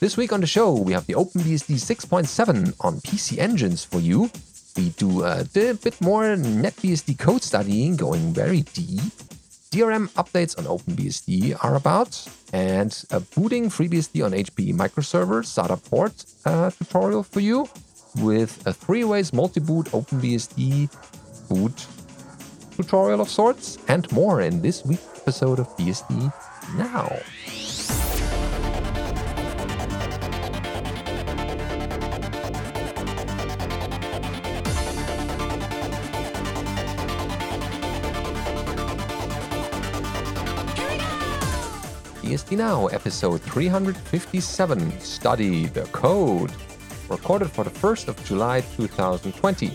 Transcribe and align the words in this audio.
This 0.00 0.16
week 0.16 0.32
on 0.32 0.40
the 0.40 0.46
show, 0.46 0.72
we 0.72 0.94
have 0.94 1.06
the 1.06 1.12
OpenBSD 1.12 1.76
6.7 1.76 2.74
on 2.80 3.00
PC 3.02 3.36
engines 3.36 3.84
for 3.84 4.00
you. 4.00 4.30
We 4.74 4.88
do 4.96 5.24
a 5.24 5.44
bit 5.44 6.00
more 6.00 6.22
NetBSD 6.22 7.18
code 7.18 7.42
studying, 7.42 7.96
going 7.96 8.32
very 8.32 8.62
deep. 8.62 9.12
DRM 9.70 10.08
updates 10.12 10.56
on 10.56 10.64
OpenBSD 10.64 11.62
are 11.62 11.76
about, 11.76 12.26
and 12.54 13.04
a 13.10 13.20
booting 13.20 13.68
FreeBSD 13.68 14.24
on 14.24 14.32
HPE 14.32 14.72
microserver 14.72 15.44
SATA 15.44 15.76
port 15.90 16.24
uh, 16.46 16.70
tutorial 16.70 17.22
for 17.22 17.40
you 17.40 17.68
with 18.22 18.66
a 18.66 18.72
three 18.72 19.04
ways 19.04 19.34
multi 19.34 19.60
boot 19.60 19.84
OpenBSD 19.88 20.88
boot 21.50 21.86
tutorial 22.74 23.20
of 23.20 23.28
sorts, 23.28 23.76
and 23.88 24.10
more 24.12 24.40
in 24.40 24.62
this 24.62 24.82
week's 24.82 25.20
episode 25.20 25.58
of 25.58 25.68
BSD 25.76 26.32
Now. 26.78 27.20
Now, 42.56 42.88
episode 42.88 43.40
357 43.42 45.00
Study 45.00 45.66
the 45.66 45.82
Code, 45.92 46.52
recorded 47.08 47.48
for 47.52 47.62
the 47.62 47.70
1st 47.70 48.08
of 48.08 48.24
July 48.24 48.60
2020. 48.76 49.70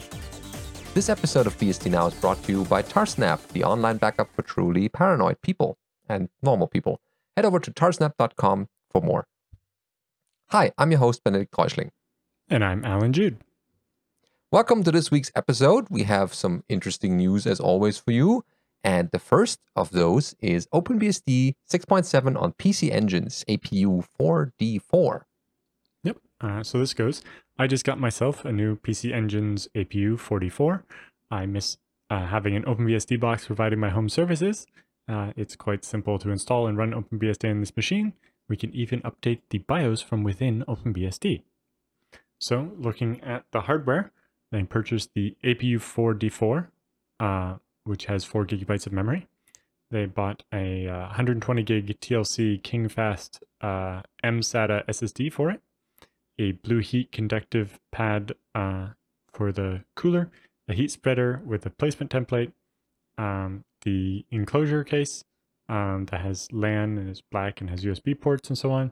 This 0.94 1.08
episode 1.08 1.48
of 1.48 1.58
BSD 1.58 1.90
Now 1.90 2.08
is 2.08 2.14
brought 2.16 2.44
to 2.44 2.52
you 2.52 2.66
by 2.66 2.84
Tarsnap, 2.84 3.48
the 3.54 3.64
online 3.64 3.96
backup 3.96 4.34
for 4.36 4.42
truly 4.42 4.90
paranoid 4.90 5.42
people 5.42 5.78
and 6.10 6.28
normal 6.42 6.68
people. 6.68 7.00
Head 7.38 7.46
over 7.46 7.60
to 7.62 7.72
tarsnap.com 7.72 8.68
for 8.92 9.02
more. 9.02 9.26
Hi, 10.50 10.74
I'm 10.78 10.92
your 10.92 11.00
host, 11.00 11.24
Benedict 11.24 11.54
Reuschling. 11.54 11.92
And 12.50 12.64
I'm 12.64 12.84
Allan 12.84 13.14
Jude. 13.14 13.38
Welcome 14.52 14.84
to 14.84 14.92
this 14.92 15.10
week's 15.10 15.32
episode. 15.34 15.88
We 15.90 16.04
have 16.04 16.34
some 16.34 16.66
interesting 16.68 17.16
news 17.16 17.48
as 17.48 17.62
always 17.62 17.98
for 17.98 18.12
you. 18.12 18.44
And 18.86 19.10
the 19.10 19.18
first 19.18 19.62
of 19.76 19.90
those 19.90 20.36
is 20.40 20.68
OpenBSD 20.68 21.56
6.7 21.68 22.40
on 22.40 22.54
PC 22.54 22.92
Engines 22.92 23.44
APU 23.50 24.06
4D4. 24.22 25.22
Yep. 26.04 26.18
Uh, 26.40 26.62
so 26.62 26.78
this 26.78 26.94
goes. 26.94 27.24
I 27.58 27.66
just 27.66 27.84
got 27.84 28.00
myself 28.00 28.46
a 28.46 28.52
new 28.52 28.76
PC 28.76 29.12
Engines 29.12 29.68
APU 29.74 30.20
44. 30.20 30.86
I 31.32 31.48
miss 31.48 31.78
uh, 32.12 32.28
having 32.28 32.56
an 32.56 32.62
OpenBSD 32.66 33.20
box 33.20 33.48
providing 33.48 33.80
my 33.80 33.90
home 33.90 34.08
services. 34.08 34.68
Uh, 35.10 35.32
it's 35.36 35.56
quite 35.56 35.84
simple 35.84 36.20
to 36.20 36.30
install 36.30 36.68
and 36.68 36.78
run 36.78 36.92
OpenBSD 36.92 37.50
on 37.50 37.62
this 37.62 37.76
machine. 37.76 38.14
We 38.48 38.56
can 38.56 38.72
even 38.76 39.02
update 39.02 39.42
the 39.50 39.58
BIOS 39.58 40.02
from 40.02 40.22
within 40.22 40.64
OpenBSD. 40.68 41.42
So 42.40 42.72
looking 42.78 43.20
at 43.22 43.46
the 43.52 43.62
hardware, 43.62 44.12
I 44.54 44.62
purchased 44.62 45.10
the 45.16 45.36
APU 45.44 45.78
4D4 45.80 46.68
which 47.86 48.06
has 48.06 48.26
four 48.26 48.46
gigabytes 48.46 48.86
of 48.86 48.94
memory. 48.94 49.28
They 49.92 50.06
bought 50.06 50.44
a 50.54 50.88
uh, 50.88 51.02
120 51.02 51.64
gig 51.64 52.00
TLC 52.00 52.62
KingFast 52.62 53.40
uh, 53.62 54.02
mSATA 54.24 54.86
SSD 54.88 55.32
for 55.32 55.52
it, 55.52 55.62
a 56.38 56.54
blue 56.54 56.80
heat 56.80 57.12
conductive 57.12 57.80
pad 57.92 58.34
uh, 58.54 58.90
for 59.32 59.52
the 59.52 59.84
cooler, 59.96 60.32
a 60.68 60.74
heat 60.74 60.92
spreader 60.92 61.42
with 61.46 61.66
a 61.66 61.70
placement 61.70 62.12
template, 62.12 62.52
um, 63.18 63.64
the 63.84 64.26
enclosure 64.32 64.84
case 64.84 65.24
um, 65.70 66.08
that 66.12 66.22
has 66.22 66.52
LAN 66.52 66.98
and 66.98 67.10
is 67.10 67.22
black 67.22 67.62
and 67.62 67.70
has 67.70 67.86
USB 67.86 68.20
ports 68.20 68.50
and 68.50 68.58
so 68.58 68.72
on, 68.72 68.92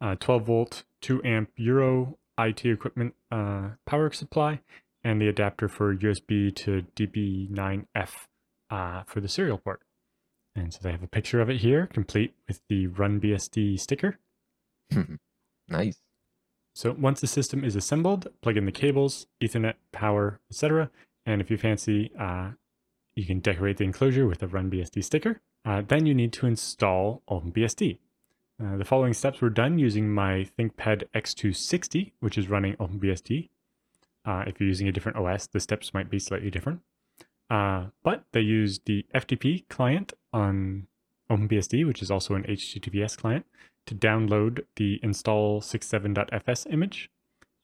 uh, 0.00 0.16
12 0.16 0.42
volt, 0.44 0.84
2 1.02 1.22
amp 1.24 1.50
Euro 1.56 2.18
IT 2.38 2.66
equipment 2.66 3.14
uh, 3.30 3.70
power 3.86 4.10
supply, 4.12 4.60
and 5.06 5.20
the 5.20 5.28
adapter 5.28 5.68
for 5.68 5.94
USB 5.94 6.52
to 6.56 6.84
DB9F 6.96 8.10
uh, 8.70 9.04
for 9.06 9.20
the 9.20 9.28
serial 9.28 9.56
port. 9.56 9.80
And 10.56 10.74
so 10.74 10.80
they 10.82 10.90
have 10.90 11.02
a 11.02 11.06
picture 11.06 11.40
of 11.40 11.48
it 11.48 11.58
here, 11.58 11.86
complete 11.86 12.34
with 12.48 12.60
the 12.68 12.88
RunBSD 12.88 13.78
sticker. 13.78 14.18
nice. 15.68 16.00
So 16.74 16.96
once 16.98 17.20
the 17.20 17.28
system 17.28 17.62
is 17.62 17.76
assembled, 17.76 18.26
plug 18.42 18.56
in 18.56 18.66
the 18.66 18.72
cables, 18.72 19.28
Ethernet, 19.40 19.74
power, 19.92 20.40
etc. 20.50 20.90
And 21.24 21.40
if 21.40 21.52
you 21.52 21.56
fancy, 21.56 22.10
uh, 22.18 22.50
you 23.14 23.26
can 23.26 23.38
decorate 23.38 23.76
the 23.76 23.84
enclosure 23.84 24.26
with 24.26 24.42
a 24.42 24.48
RunBSD 24.48 25.04
sticker. 25.04 25.40
Uh, 25.64 25.82
then 25.86 26.06
you 26.06 26.14
need 26.14 26.32
to 26.32 26.46
install 26.46 27.22
OpenBSD. 27.30 27.98
Uh, 28.60 28.76
the 28.76 28.84
following 28.84 29.14
steps 29.14 29.40
were 29.40 29.50
done 29.50 29.78
using 29.78 30.12
my 30.12 30.48
ThinkPad 30.58 31.04
X260, 31.14 32.12
which 32.18 32.36
is 32.36 32.48
running 32.48 32.74
OpenBSD 32.76 33.50
uh, 34.26 34.44
if 34.46 34.60
you're 34.60 34.68
using 34.68 34.88
a 34.88 34.92
different 34.92 35.16
OS, 35.16 35.46
the 35.46 35.60
steps 35.60 35.94
might 35.94 36.10
be 36.10 36.18
slightly 36.18 36.50
different. 36.50 36.80
Uh, 37.48 37.86
but 38.02 38.24
they 38.32 38.40
use 38.40 38.80
the 38.84 39.06
FTP 39.14 39.68
client 39.68 40.12
on 40.32 40.88
OpenBSD, 41.30 41.86
which 41.86 42.02
is 42.02 42.10
also 42.10 42.34
an 42.34 42.42
HTTPS 42.42 43.16
client, 43.16 43.46
to 43.86 43.94
download 43.94 44.64
the 44.74 45.00
install67.fs 45.04 46.66
image 46.70 47.10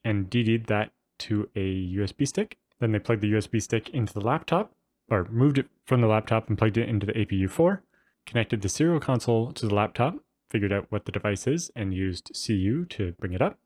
and 0.04 0.30
DD'd 0.30 0.66
that 0.66 0.92
to 1.18 1.48
a 1.56 1.94
USB 1.96 2.26
stick. 2.26 2.58
Then 2.80 2.92
they 2.92 2.98
plugged 2.98 3.22
the 3.22 3.32
USB 3.32 3.60
stick 3.60 3.90
into 3.90 4.12
the 4.12 4.20
laptop, 4.20 4.72
or 5.10 5.26
moved 5.30 5.58
it 5.58 5.66
from 5.84 6.00
the 6.00 6.06
laptop 6.06 6.48
and 6.48 6.56
plugged 6.56 6.76
it 6.76 6.88
into 6.88 7.06
the 7.06 7.12
APU4, 7.12 7.80
connected 8.26 8.62
the 8.62 8.68
serial 8.68 9.00
console 9.00 9.52
to 9.52 9.66
the 9.66 9.74
laptop, 9.74 10.16
figured 10.50 10.72
out 10.72 10.86
what 10.90 11.04
the 11.04 11.12
device 11.12 11.46
is, 11.46 11.70
and 11.74 11.94
used 11.94 12.32
CU 12.34 12.84
to 12.86 13.12
bring 13.20 13.32
it 13.32 13.42
up. 13.42 13.58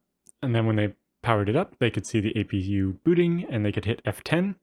And 0.43 0.55
then 0.55 0.67
when 0.67 0.77
they 0.77 0.95
powered 1.27 1.49
it 1.49 1.57
up, 1.57 1.77
they 1.81 1.91
could 1.91 2.07
see 2.07 2.21
the 2.21 2.33
APU 2.35 2.99
booting 3.03 3.45
and 3.51 3.67
they 3.67 3.73
could 3.73 3.85
hit 3.85 4.01
F10, 4.05 4.55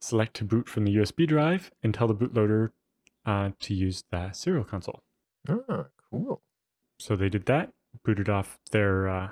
select 0.00 0.34
to 0.34 0.44
boot 0.44 0.68
from 0.68 0.84
the 0.84 0.96
USB 0.96 1.24
drive, 1.24 1.70
and 1.84 1.94
tell 1.94 2.08
the 2.08 2.14
bootloader 2.16 2.70
uh, 3.24 3.50
to 3.60 3.72
use 3.72 4.02
the 4.10 4.32
serial 4.32 4.64
console. 4.64 5.04
Ah, 5.48 5.84
cool. 6.10 6.42
So 6.98 7.14
they 7.14 7.28
did 7.28 7.46
that, 7.46 7.72
booted 8.04 8.28
off 8.28 8.58
their 8.72 9.08
uh, 9.08 9.28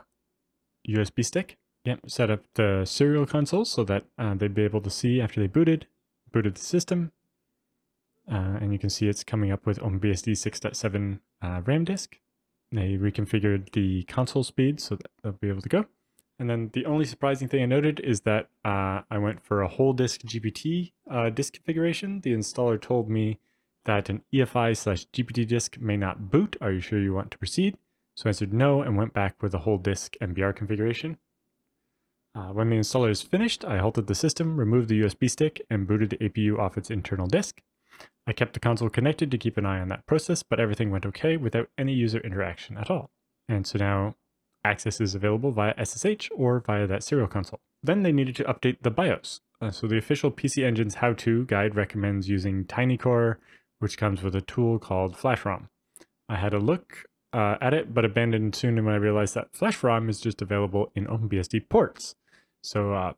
USB 0.89 1.25
stick, 1.25 1.57
yep, 1.85 1.99
set 2.07 2.31
up 2.31 2.45
the 2.55 2.85
serial 2.85 3.27
console 3.27 3.65
so 3.65 3.83
that 3.83 4.05
uh, 4.17 4.35
they'd 4.35 4.55
be 4.55 4.63
able 4.63 4.83
to 4.83 4.91
see 4.91 5.21
after 5.21 5.41
they 5.41 5.49
booted, 5.49 5.89
booted 6.31 6.55
the 6.55 6.61
system. 6.61 7.11
Uh, 8.31 8.59
and 8.61 8.73
you 8.73 8.79
can 8.79 8.89
see 8.89 9.09
it's 9.09 9.25
coming 9.25 9.51
up 9.51 9.67
with 9.67 9.81
OpenBSD 9.81 10.31
6.7 10.31 11.19
uh, 11.43 11.61
RAM 11.67 11.83
disk. 11.85 12.21
They 12.71 12.97
reconfigured 12.97 13.73
the 13.73 14.05
console 14.05 14.45
speed 14.45 14.79
so 14.79 14.95
that 14.95 15.11
they'll 15.25 15.33
be 15.33 15.49
able 15.49 15.63
to 15.63 15.69
go. 15.69 15.87
And 16.39 16.51
then 16.51 16.71
the 16.73 16.87
only 16.87 17.05
surprising 17.05 17.49
thing 17.49 17.63
I 17.63 17.67
noted 17.67 18.01
is 18.01 18.23
that 18.23 18.49
uh, 18.65 19.03
I 19.11 19.19
went 19.19 19.45
for 19.45 19.63
a 19.63 19.69
whole 19.69 19.93
disk 19.93 20.23
GPT 20.23 20.93
uh, 21.11 21.31
disk 21.31 21.53
configuration. 21.53 22.21
The 22.21 22.33
installer 22.33 22.81
told 22.81 23.09
me 23.09 23.39
that 23.85 24.09
an 24.09 24.23
EFI 24.33 24.77
slash 24.77 25.07
GPT 25.09 25.47
disk 25.47 25.79
may 25.79 25.97
not 25.97 26.31
boot. 26.31 26.57
Are 26.61 26.73
you 26.73 26.81
sure 26.81 27.01
you 27.01 27.15
want 27.15 27.31
to 27.33 27.39
proceed? 27.39 27.77
So 28.17 28.27
I 28.27 28.31
answered 28.31 28.53
no 28.53 28.83
and 28.83 28.97
went 28.97 29.13
back 29.13 29.43
with 29.43 29.55
a 29.55 29.59
whole 29.59 29.79
disk 29.79 30.17
MBR 30.21 30.55
configuration. 30.55 31.19
Uh, 32.35 32.49
when 32.49 32.71
the 32.71 32.77
installer 32.77 33.11
is 33.11 33.23
finished, 33.23 33.65
I 33.65 33.79
halted 33.79 34.07
the 34.07 34.15
system, 34.15 34.57
removed 34.57 34.89
the 34.89 35.01
USB 35.03 35.31
stick, 35.31 35.61
and 35.69 35.87
booted 35.87 36.11
the 36.11 36.17
APU 36.17 36.59
off 36.59 36.79
its 36.79 36.91
internal 36.91 37.27
disk. 37.27 37.61
I 38.27 38.33
kept 38.33 38.55
the 38.55 38.61
console 38.61 38.89
connected 38.89 39.31
to 39.31 39.39
keep 39.39 39.59
an 39.59 39.67
eye 39.67 39.81
on 39.81 39.89
that 39.89 40.07
process, 40.07 40.43
but 40.43 40.61
everything 40.61 40.91
went 40.91 41.05
okay 41.07 41.37
without 41.37 41.69
any 41.77 41.93
user 41.93 42.21
interaction 42.21 42.79
at 42.79 42.91
all. 42.91 43.11
And 43.49 43.67
so 43.67 43.79
now 43.79 44.15
Access 44.65 45.01
is 45.01 45.15
available 45.15 45.51
via 45.51 45.75
SSH 45.85 46.31
or 46.35 46.61
via 46.61 46.87
that 46.87 47.03
serial 47.03 47.29
console. 47.29 47.61
Then 47.83 48.03
they 48.03 48.13
needed 48.13 48.37
to 48.37 48.45
update 48.45 48.79
the 48.83 48.91
BIOS. 48.91 49.41
Uh, 49.61 49.71
so 49.71 49.87
the 49.87 49.99
official 49.99 50.31
PC 50.31 50.65
Engine's 50.65 50.97
how-to 50.97 51.45
guide 51.47 51.75
recommends 51.75 52.29
using 52.29 52.65
TinyCore, 52.65 53.37
which 53.81 53.99
comes 53.99 54.23
with 54.23 54.35
a 54.35 54.41
tool 54.41 54.79
called 54.79 55.17
FlashROM. 55.17 55.69
I 56.29 56.37
had 56.37 56.55
a 56.55 56.59
look 56.59 57.05
uh, 57.33 57.57
at 57.61 57.75
it, 57.75 57.95
but 57.95 58.05
abandoned 58.05 58.55
soon 58.55 58.85
when 58.85 58.95
I 58.95 58.99
realized 58.99 59.35
that 59.35 59.53
FlashROM 59.53 60.09
is 60.09 60.21
just 60.21 60.43
available 60.43 60.93
in 60.95 61.07
OpenBSD 61.07 61.69
ports. 61.69 62.15
So 62.63 62.93
uh, 62.93 63.13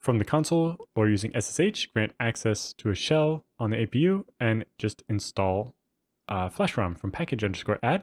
from 0.00 0.18
the 0.18 0.24
console 0.24 0.88
or 0.94 1.08
using 1.08 1.32
SSH, 1.38 1.86
grant 1.92 2.12
access 2.20 2.72
to 2.74 2.90
a 2.90 2.94
shell 2.94 3.44
on 3.58 3.70
the 3.70 3.86
APU 3.86 4.24
and 4.40 4.64
just 4.78 5.02
install 5.08 5.74
uh, 6.28 6.48
FlashROM 6.48 6.98
from 6.98 7.10
package 7.10 7.44
underscore 7.44 7.78
add. 7.82 8.02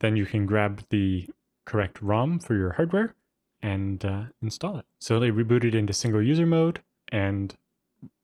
Then 0.00 0.16
you 0.16 0.26
can 0.26 0.46
grab 0.46 0.84
the 0.90 1.28
correct 1.68 2.00
ROM 2.00 2.38
for 2.38 2.54
your 2.54 2.72
hardware 2.72 3.14
and 3.62 4.04
uh, 4.04 4.22
install 4.40 4.78
it. 4.78 4.86
So 5.00 5.20
they 5.20 5.30
rebooted 5.30 5.74
into 5.74 5.92
single 5.92 6.22
user 6.22 6.46
mode 6.46 6.80
and 7.12 7.54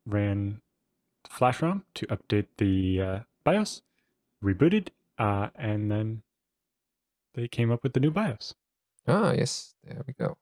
ran 0.07 0.63
flash 1.29 1.61
ROM 1.61 1.85
to 1.95 2.07
update 2.07 2.47
the 2.57 3.01
uh, 3.01 3.19
BIOS, 3.45 3.83
rebooted, 4.43 4.89
uh, 5.19 5.49
and 5.57 5.91
then 5.91 6.23
they 7.35 7.47
came 7.47 7.71
up 7.71 7.83
with 7.83 7.93
the 7.93 8.01
new 8.01 8.11
BIOS. 8.11 8.55
Ah, 9.07 9.33
yes, 9.33 9.75
there 9.85 10.03
we 10.07 10.15
go. 10.15 10.39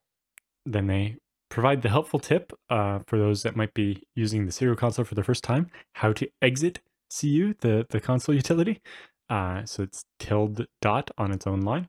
Then 0.65 0.87
they 0.87 1.17
provide 1.49 1.83
the 1.83 1.89
helpful 1.89 2.21
tip 2.21 2.53
uh, 2.71 3.01
for 3.07 3.19
those 3.19 3.43
that 3.43 3.57
might 3.57 3.75
be 3.75 4.05
using 4.15 4.47
the 4.47 4.53
serial 4.53 4.77
console 4.77 5.05
for 5.05 5.17
the 5.17 5.25
first 5.25 5.43
time, 5.43 5.71
how 5.95 6.13
to 6.13 6.29
exit 6.41 6.81
CU, 7.11 7.55
the, 7.61 7.85
the 7.91 8.01
console 8.01 8.35
utility. 8.43 8.81
Uh, 9.29 9.65
so 9.65 9.83
it's 9.83 10.05
tilde 10.21 10.67
dot 10.81 11.11
on 11.19 11.33
its 11.33 11.47
own 11.47 11.63
line. 11.63 11.89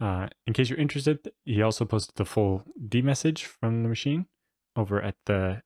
Uh, 0.00 0.28
in 0.46 0.52
case 0.52 0.70
you're 0.70 0.78
interested, 0.78 1.18
he 1.44 1.60
also 1.62 1.84
posted 1.84 2.14
the 2.16 2.24
full 2.24 2.64
D 2.88 3.02
message 3.02 3.44
from 3.44 3.82
the 3.82 3.88
machine 3.88 4.26
over 4.76 5.02
at 5.02 5.16
the 5.26 5.62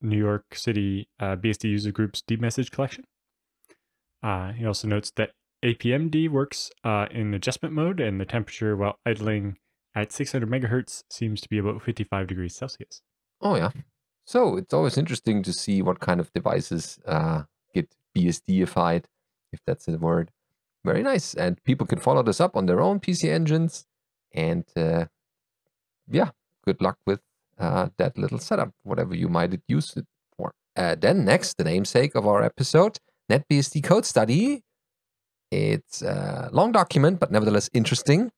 New 0.00 0.18
York 0.18 0.54
City 0.54 1.08
uh, 1.20 1.36
BSD 1.36 1.64
user 1.64 1.92
group's 1.92 2.22
D 2.22 2.36
message 2.36 2.70
collection. 2.70 3.04
Uh, 4.22 4.52
he 4.52 4.66
also 4.66 4.88
notes 4.88 5.12
that 5.16 5.30
APMD 5.64 6.28
works 6.28 6.70
uh, 6.84 7.06
in 7.10 7.34
adjustment 7.34 7.74
mode, 7.74 8.00
and 8.00 8.20
the 8.20 8.24
temperature 8.24 8.76
while 8.76 8.98
idling 9.06 9.58
at 9.94 10.12
600 10.12 10.48
megahertz 10.48 11.02
seems 11.10 11.40
to 11.40 11.48
be 11.48 11.58
about 11.58 11.82
55 11.82 12.26
degrees 12.26 12.54
Celsius. 12.54 13.02
Oh, 13.40 13.56
yeah. 13.56 13.70
So 14.24 14.56
it's 14.56 14.74
always 14.74 14.98
interesting 14.98 15.42
to 15.42 15.52
see 15.52 15.82
what 15.82 16.00
kind 16.00 16.20
of 16.20 16.32
devices 16.32 16.98
uh, 17.06 17.42
get 17.74 17.94
BSDified, 18.16 19.04
if 19.52 19.60
that's 19.66 19.86
the 19.86 19.98
word. 19.98 20.30
Very 20.84 21.02
nice. 21.02 21.34
And 21.34 21.62
people 21.64 21.86
can 21.86 21.98
follow 21.98 22.22
this 22.22 22.40
up 22.40 22.56
on 22.56 22.66
their 22.66 22.80
own 22.80 23.00
PC 23.00 23.30
engines. 23.30 23.86
And 24.32 24.64
uh, 24.76 25.06
yeah, 26.10 26.30
good 26.64 26.80
luck 26.80 26.98
with 27.06 27.20
uh, 27.58 27.88
that 27.98 28.16
little 28.16 28.38
setup, 28.38 28.72
whatever 28.82 29.14
you 29.14 29.28
might 29.28 29.60
use 29.66 29.96
it 29.96 30.06
for. 30.36 30.52
Uh, 30.76 30.94
then, 30.94 31.24
next, 31.24 31.56
the 31.56 31.64
namesake 31.64 32.14
of 32.14 32.26
our 32.26 32.42
episode 32.42 32.98
NetBSD 33.30 33.82
code 33.82 34.06
study. 34.06 34.64
It's 35.50 36.02
a 36.02 36.50
long 36.52 36.72
document, 36.72 37.20
but 37.20 37.30
nevertheless 37.30 37.68
interesting. 37.72 38.30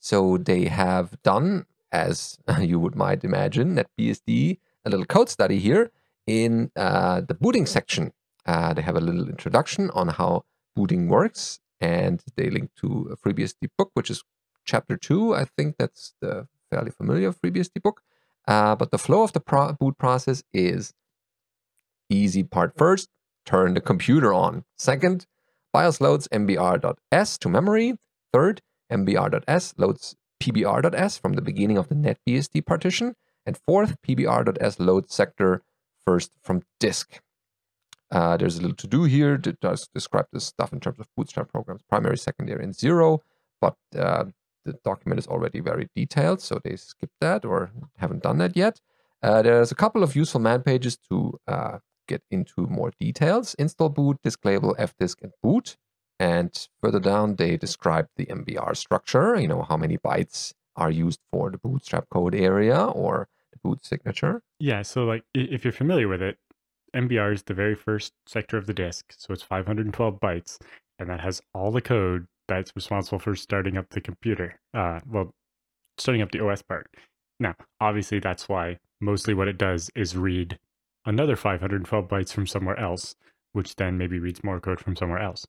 So 0.00 0.38
they 0.38 0.66
have 0.66 1.20
done, 1.22 1.66
as 1.92 2.38
you 2.60 2.78
would 2.78 2.94
might 2.94 3.24
imagine, 3.24 3.76
NetBSD, 3.76 4.58
a 4.84 4.90
little 4.90 5.06
code 5.06 5.28
study 5.28 5.58
here 5.58 5.90
in 6.26 6.70
uh, 6.76 7.20
the 7.22 7.34
booting 7.34 7.66
section. 7.66 8.12
Uh, 8.44 8.72
they 8.74 8.82
have 8.82 8.96
a 8.96 9.00
little 9.00 9.28
introduction 9.28 9.90
on 9.90 10.08
how 10.08 10.44
booting 10.76 11.08
works, 11.08 11.58
and 11.80 12.22
they 12.36 12.50
link 12.50 12.70
to 12.76 13.08
a 13.12 13.16
FreeBSD 13.16 13.68
book, 13.76 13.90
which 13.94 14.10
is 14.10 14.22
chapter 14.64 14.96
two. 14.96 15.34
I 15.34 15.44
think 15.44 15.76
that's 15.78 16.14
the 16.20 16.46
fairly 16.70 16.90
familiar 16.90 17.32
FreeBSD 17.32 17.82
book. 17.82 18.02
Uh, 18.46 18.76
but 18.76 18.90
the 18.92 18.98
flow 18.98 19.22
of 19.22 19.32
the 19.32 19.40
pro- 19.40 19.72
boot 19.72 19.98
process 19.98 20.44
is 20.52 20.92
easy 22.08 22.44
part 22.44 22.76
first, 22.76 23.08
turn 23.44 23.74
the 23.74 23.80
computer 23.80 24.32
on. 24.32 24.64
Second, 24.78 25.26
BIOS 25.72 26.00
loads 26.00 26.28
mbr.s 26.28 27.38
to 27.38 27.48
memory. 27.48 27.98
Third, 28.32 28.62
mbr.s 28.92 29.74
loads 29.76 30.14
pbr.s 30.40 31.18
from 31.18 31.32
the 31.32 31.42
beginning 31.42 31.78
of 31.78 31.88
the 31.88 31.94
netbsd 31.94 32.64
partition. 32.66 33.16
And 33.44 33.56
fourth, 33.56 34.00
pbr.s 34.02 34.78
loads 34.78 35.14
sector 35.14 35.62
first 36.04 36.32
from 36.42 36.62
disk. 36.78 37.20
Uh, 38.10 38.36
there's 38.36 38.58
a 38.58 38.60
little 38.60 38.76
to 38.76 38.86
do 38.86 39.04
here 39.04 39.36
that 39.36 39.60
does 39.60 39.88
describe 39.92 40.26
this 40.32 40.44
stuff 40.44 40.72
in 40.72 40.80
terms 40.80 40.98
of 41.00 41.08
bootstrap 41.16 41.50
programs, 41.50 41.82
primary, 41.88 42.16
secondary, 42.16 42.62
and 42.62 42.74
zero. 42.74 43.20
But 43.60 43.76
uh, 43.98 44.26
the 44.64 44.74
document 44.84 45.18
is 45.18 45.26
already 45.26 45.60
very 45.60 45.88
detailed, 45.94 46.40
so 46.40 46.60
they 46.62 46.76
skipped 46.76 47.20
that 47.20 47.44
or 47.44 47.70
haven't 47.96 48.22
done 48.22 48.38
that 48.38 48.56
yet. 48.56 48.80
Uh, 49.22 49.42
there's 49.42 49.72
a 49.72 49.74
couple 49.74 50.02
of 50.02 50.14
useful 50.14 50.40
man 50.40 50.62
pages 50.62 50.96
to 51.08 51.38
uh, 51.48 51.78
get 52.06 52.22
into 52.30 52.66
more 52.66 52.92
details 53.00 53.54
install 53.54 53.88
boot, 53.88 54.18
disk 54.22 54.44
label, 54.44 54.74
fdisk, 54.78 55.22
and 55.22 55.32
boot. 55.42 55.76
And 56.18 56.68
further 56.80 57.00
down, 57.00 57.36
they 57.36 57.56
describe 57.56 58.08
the 58.16 58.26
MBR 58.26 58.76
structure, 58.76 59.38
you 59.38 59.48
know, 59.48 59.62
how 59.62 59.76
many 59.76 59.98
bytes 59.98 60.54
are 60.74 60.90
used 60.90 61.20
for 61.30 61.50
the 61.50 61.58
bootstrap 61.58 62.08
code 62.10 62.34
area 62.34 62.84
or 62.84 63.28
the 63.52 63.58
boot 63.62 63.84
signature. 63.84 64.42
Yeah, 64.58 64.82
so 64.82 65.04
like 65.04 65.24
if 65.34 65.64
you're 65.64 65.72
familiar 65.72 66.08
with 66.08 66.22
it, 66.22 66.38
MBR 66.94 67.34
is 67.34 67.42
the 67.42 67.54
very 67.54 67.74
first 67.74 68.12
sector 68.26 68.56
of 68.56 68.66
the 68.66 68.74
disk, 68.74 69.12
so 69.16 69.32
it's 69.32 69.42
512 69.42 70.20
bytes, 70.20 70.58
and 70.98 71.10
that 71.10 71.20
has 71.20 71.40
all 71.54 71.70
the 71.70 71.80
code 71.80 72.26
that's 72.48 72.72
responsible 72.76 73.18
for 73.18 73.34
starting 73.34 73.76
up 73.76 73.90
the 73.90 74.00
computer. 74.00 74.58
Uh, 74.72 75.00
well, 75.08 75.34
starting 75.98 76.22
up 76.22 76.30
the 76.30 76.44
OS 76.44 76.62
part. 76.62 76.88
Now, 77.40 77.54
obviously, 77.80 78.18
that's 78.18 78.48
why 78.48 78.78
mostly 79.00 79.34
what 79.34 79.48
it 79.48 79.58
does 79.58 79.90
is 79.94 80.16
read 80.16 80.58
another 81.04 81.36
512 81.36 82.08
bytes 82.08 82.32
from 82.32 82.46
somewhere 82.46 82.78
else, 82.78 83.14
which 83.52 83.76
then 83.76 83.98
maybe 83.98 84.18
reads 84.18 84.44
more 84.44 84.60
code 84.60 84.80
from 84.80 84.96
somewhere 84.96 85.20
else. 85.20 85.46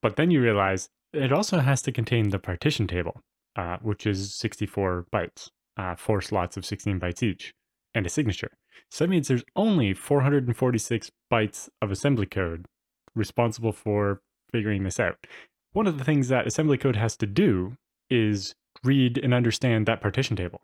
But 0.00 0.16
then 0.16 0.30
you 0.30 0.40
realize 0.40 0.88
it 1.12 1.32
also 1.32 1.58
has 1.58 1.82
to 1.82 1.92
contain 1.92 2.30
the 2.30 2.38
partition 2.38 2.86
table, 2.86 3.20
uh, 3.56 3.78
which 3.82 4.06
is 4.06 4.34
64 4.34 5.06
bytes, 5.12 5.50
uh, 5.76 5.94
four 5.96 6.20
slots 6.20 6.56
of 6.56 6.64
16 6.64 6.98
bytes 6.98 7.22
each, 7.22 7.52
and 7.94 8.06
a 8.06 8.10
signature. 8.10 8.50
So 8.90 9.04
that 9.04 9.10
means 9.10 9.28
there's 9.28 9.44
only 9.56 9.94
446 9.94 11.10
bytes 11.32 11.68
of 11.80 11.90
assembly 11.90 12.26
code 12.26 12.66
responsible 13.14 13.72
for 13.72 14.22
figuring 14.50 14.84
this 14.84 15.00
out 15.00 15.26
one 15.72 15.86
of 15.86 15.98
the 15.98 16.04
things 16.04 16.28
that 16.28 16.46
assembly 16.46 16.78
code 16.78 16.96
has 16.96 17.16
to 17.16 17.26
do 17.26 17.76
is 18.10 18.54
read 18.84 19.18
and 19.18 19.32
understand 19.32 19.86
that 19.86 20.00
partition 20.00 20.36
table. 20.36 20.62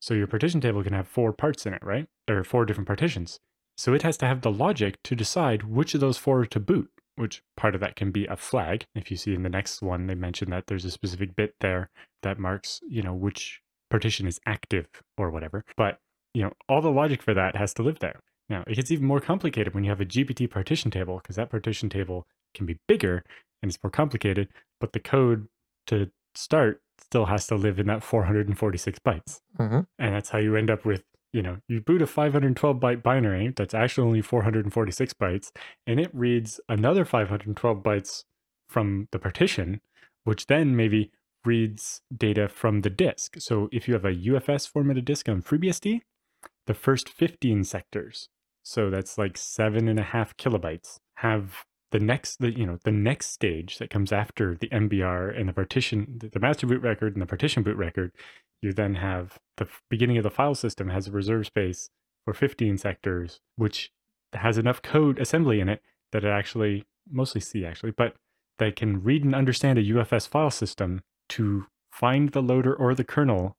So 0.00 0.14
your 0.14 0.26
partition 0.26 0.60
table 0.60 0.82
can 0.82 0.92
have 0.92 1.08
four 1.08 1.32
parts 1.32 1.66
in 1.66 1.74
it, 1.74 1.82
right? 1.84 2.06
Or 2.28 2.44
four 2.44 2.64
different 2.64 2.86
partitions. 2.86 3.38
So 3.76 3.94
it 3.94 4.02
has 4.02 4.16
to 4.18 4.26
have 4.26 4.42
the 4.42 4.50
logic 4.50 4.96
to 5.04 5.16
decide 5.16 5.62
which 5.64 5.94
of 5.94 6.00
those 6.00 6.18
four 6.18 6.44
to 6.46 6.60
boot, 6.60 6.90
which 7.16 7.42
part 7.56 7.74
of 7.74 7.80
that 7.80 7.96
can 7.96 8.10
be 8.10 8.26
a 8.26 8.36
flag. 8.36 8.84
If 8.94 9.10
you 9.10 9.16
see 9.16 9.34
in 9.34 9.42
the 9.42 9.48
next 9.48 9.82
one, 9.82 10.06
they 10.06 10.14
mention 10.14 10.50
that 10.50 10.66
there's 10.66 10.84
a 10.84 10.90
specific 10.90 11.34
bit 11.34 11.54
there 11.60 11.90
that 12.22 12.38
marks, 12.38 12.80
you 12.88 13.02
know, 13.02 13.14
which 13.14 13.60
partition 13.90 14.26
is 14.26 14.40
active 14.46 14.86
or 15.16 15.30
whatever. 15.30 15.64
But, 15.76 15.98
you 16.34 16.42
know, 16.42 16.52
all 16.68 16.80
the 16.80 16.90
logic 16.90 17.22
for 17.22 17.34
that 17.34 17.56
has 17.56 17.74
to 17.74 17.82
live 17.82 17.98
there. 18.00 18.20
Now, 18.48 18.64
it 18.66 18.74
gets 18.74 18.90
even 18.90 19.06
more 19.06 19.20
complicated 19.20 19.74
when 19.74 19.84
you 19.84 19.90
have 19.90 20.00
a 20.00 20.06
GPT 20.06 20.50
partition 20.50 20.90
table 20.90 21.18
because 21.22 21.36
that 21.36 21.50
partition 21.50 21.88
table 21.88 22.26
can 22.54 22.66
be 22.66 22.78
bigger 22.86 23.24
and 23.62 23.70
it's 23.70 23.82
more 23.82 23.90
complicated, 23.90 24.48
but 24.80 24.92
the 24.92 25.00
code 25.00 25.46
to 25.86 26.10
start 26.34 26.82
still 27.00 27.26
has 27.26 27.46
to 27.46 27.54
live 27.54 27.78
in 27.78 27.86
that 27.86 28.02
446 28.02 28.98
bytes. 29.00 29.40
Mm-hmm. 29.58 29.80
And 29.98 30.14
that's 30.14 30.30
how 30.30 30.38
you 30.38 30.56
end 30.56 30.70
up 30.70 30.84
with, 30.84 31.04
you 31.32 31.42
know, 31.42 31.58
you 31.68 31.80
boot 31.80 32.02
a 32.02 32.06
512 32.06 32.76
byte 32.76 33.02
binary 33.02 33.52
that's 33.56 33.74
actually 33.74 34.06
only 34.06 34.22
446 34.22 35.14
bytes, 35.14 35.50
and 35.86 36.00
it 36.00 36.10
reads 36.12 36.60
another 36.68 37.04
512 37.04 37.78
bytes 37.78 38.24
from 38.68 39.08
the 39.12 39.18
partition, 39.18 39.80
which 40.24 40.46
then 40.46 40.76
maybe 40.76 41.10
reads 41.44 42.02
data 42.16 42.48
from 42.48 42.82
the 42.82 42.90
disk. 42.90 43.36
So 43.38 43.68
if 43.72 43.88
you 43.88 43.94
have 43.94 44.04
a 44.04 44.14
UFS 44.14 44.68
formatted 44.68 45.04
disk 45.04 45.28
on 45.28 45.42
FreeBSD, 45.42 46.00
the 46.66 46.74
first 46.74 47.08
15 47.08 47.64
sectors, 47.64 48.28
so 48.62 48.90
that's 48.90 49.18
like 49.18 49.36
seven 49.36 49.88
and 49.88 49.98
a 49.98 50.04
half 50.04 50.36
kilobytes, 50.36 50.98
have 51.16 51.64
the 51.90 52.00
next 52.00 52.36
the 52.38 52.56
you 52.56 52.64
know 52.64 52.78
the 52.84 52.90
next 52.90 53.26
stage 53.26 53.78
that 53.78 53.90
comes 53.90 54.12
after 54.12 54.56
the 54.58 54.68
mbr 54.68 55.38
and 55.38 55.46
the 55.46 55.52
partition 55.52 56.18
the 56.32 56.40
master 56.40 56.66
boot 56.66 56.80
record 56.80 57.12
and 57.14 57.20
the 57.22 57.26
partition 57.26 57.62
boot 57.62 57.76
record. 57.76 58.12
You 58.62 58.72
then 58.72 58.94
have 58.94 59.38
the 59.56 59.68
beginning 59.90 60.16
of 60.16 60.22
the 60.22 60.30
file 60.30 60.54
system 60.54 60.88
has 60.88 61.08
a 61.08 61.12
reserve 61.12 61.46
space 61.46 61.90
for 62.24 62.32
15 62.32 62.78
sectors 62.78 63.40
which 63.56 63.90
has 64.32 64.56
enough 64.56 64.80
code 64.80 65.18
assembly 65.18 65.60
in 65.60 65.68
it 65.68 65.82
that 66.12 66.24
it 66.24 66.30
actually 66.30 66.84
mostly 67.10 67.40
c 67.40 67.66
actually 67.66 67.90
but 67.90 68.14
that 68.58 68.76
can 68.76 69.02
read 69.02 69.24
and 69.24 69.34
understand 69.34 69.78
a 69.78 69.82
ufs 69.82 70.26
file 70.26 70.50
system 70.50 71.02
to 71.28 71.66
find 71.90 72.30
the 72.30 72.40
loader 72.40 72.72
or 72.72 72.94
the 72.94 73.04
kernel 73.04 73.56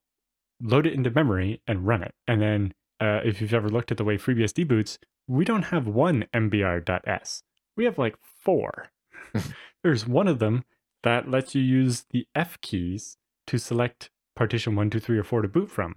load 0.61 0.87
it 0.87 0.93
into 0.93 1.11
memory 1.11 1.61
and 1.67 1.85
run 1.85 2.01
it. 2.01 2.13
And 2.27 2.41
then 2.41 2.73
uh, 3.03 3.21
if 3.23 3.41
you've 3.41 3.53
ever 3.53 3.69
looked 3.69 3.91
at 3.91 3.97
the 3.97 4.03
way 4.03 4.17
FreeBSD 4.17 4.67
boots, 4.67 4.97
we 5.27 5.45
don't 5.45 5.63
have 5.63 5.87
one 5.87 6.25
mbr.s 6.33 7.43
we 7.75 7.85
have 7.85 7.97
like 7.97 8.15
four. 8.43 8.89
There's 9.83 10.07
one 10.07 10.27
of 10.27 10.39
them 10.39 10.63
that 11.03 11.29
lets 11.29 11.55
you 11.55 11.61
use 11.61 12.05
the 12.11 12.27
F 12.35 12.59
keys 12.61 13.17
to 13.47 13.57
select 13.57 14.09
partition 14.35 14.75
one, 14.75 14.89
two, 14.89 14.99
three, 14.99 15.17
or 15.17 15.23
four 15.23 15.41
to 15.41 15.47
boot 15.47 15.69
from. 15.69 15.95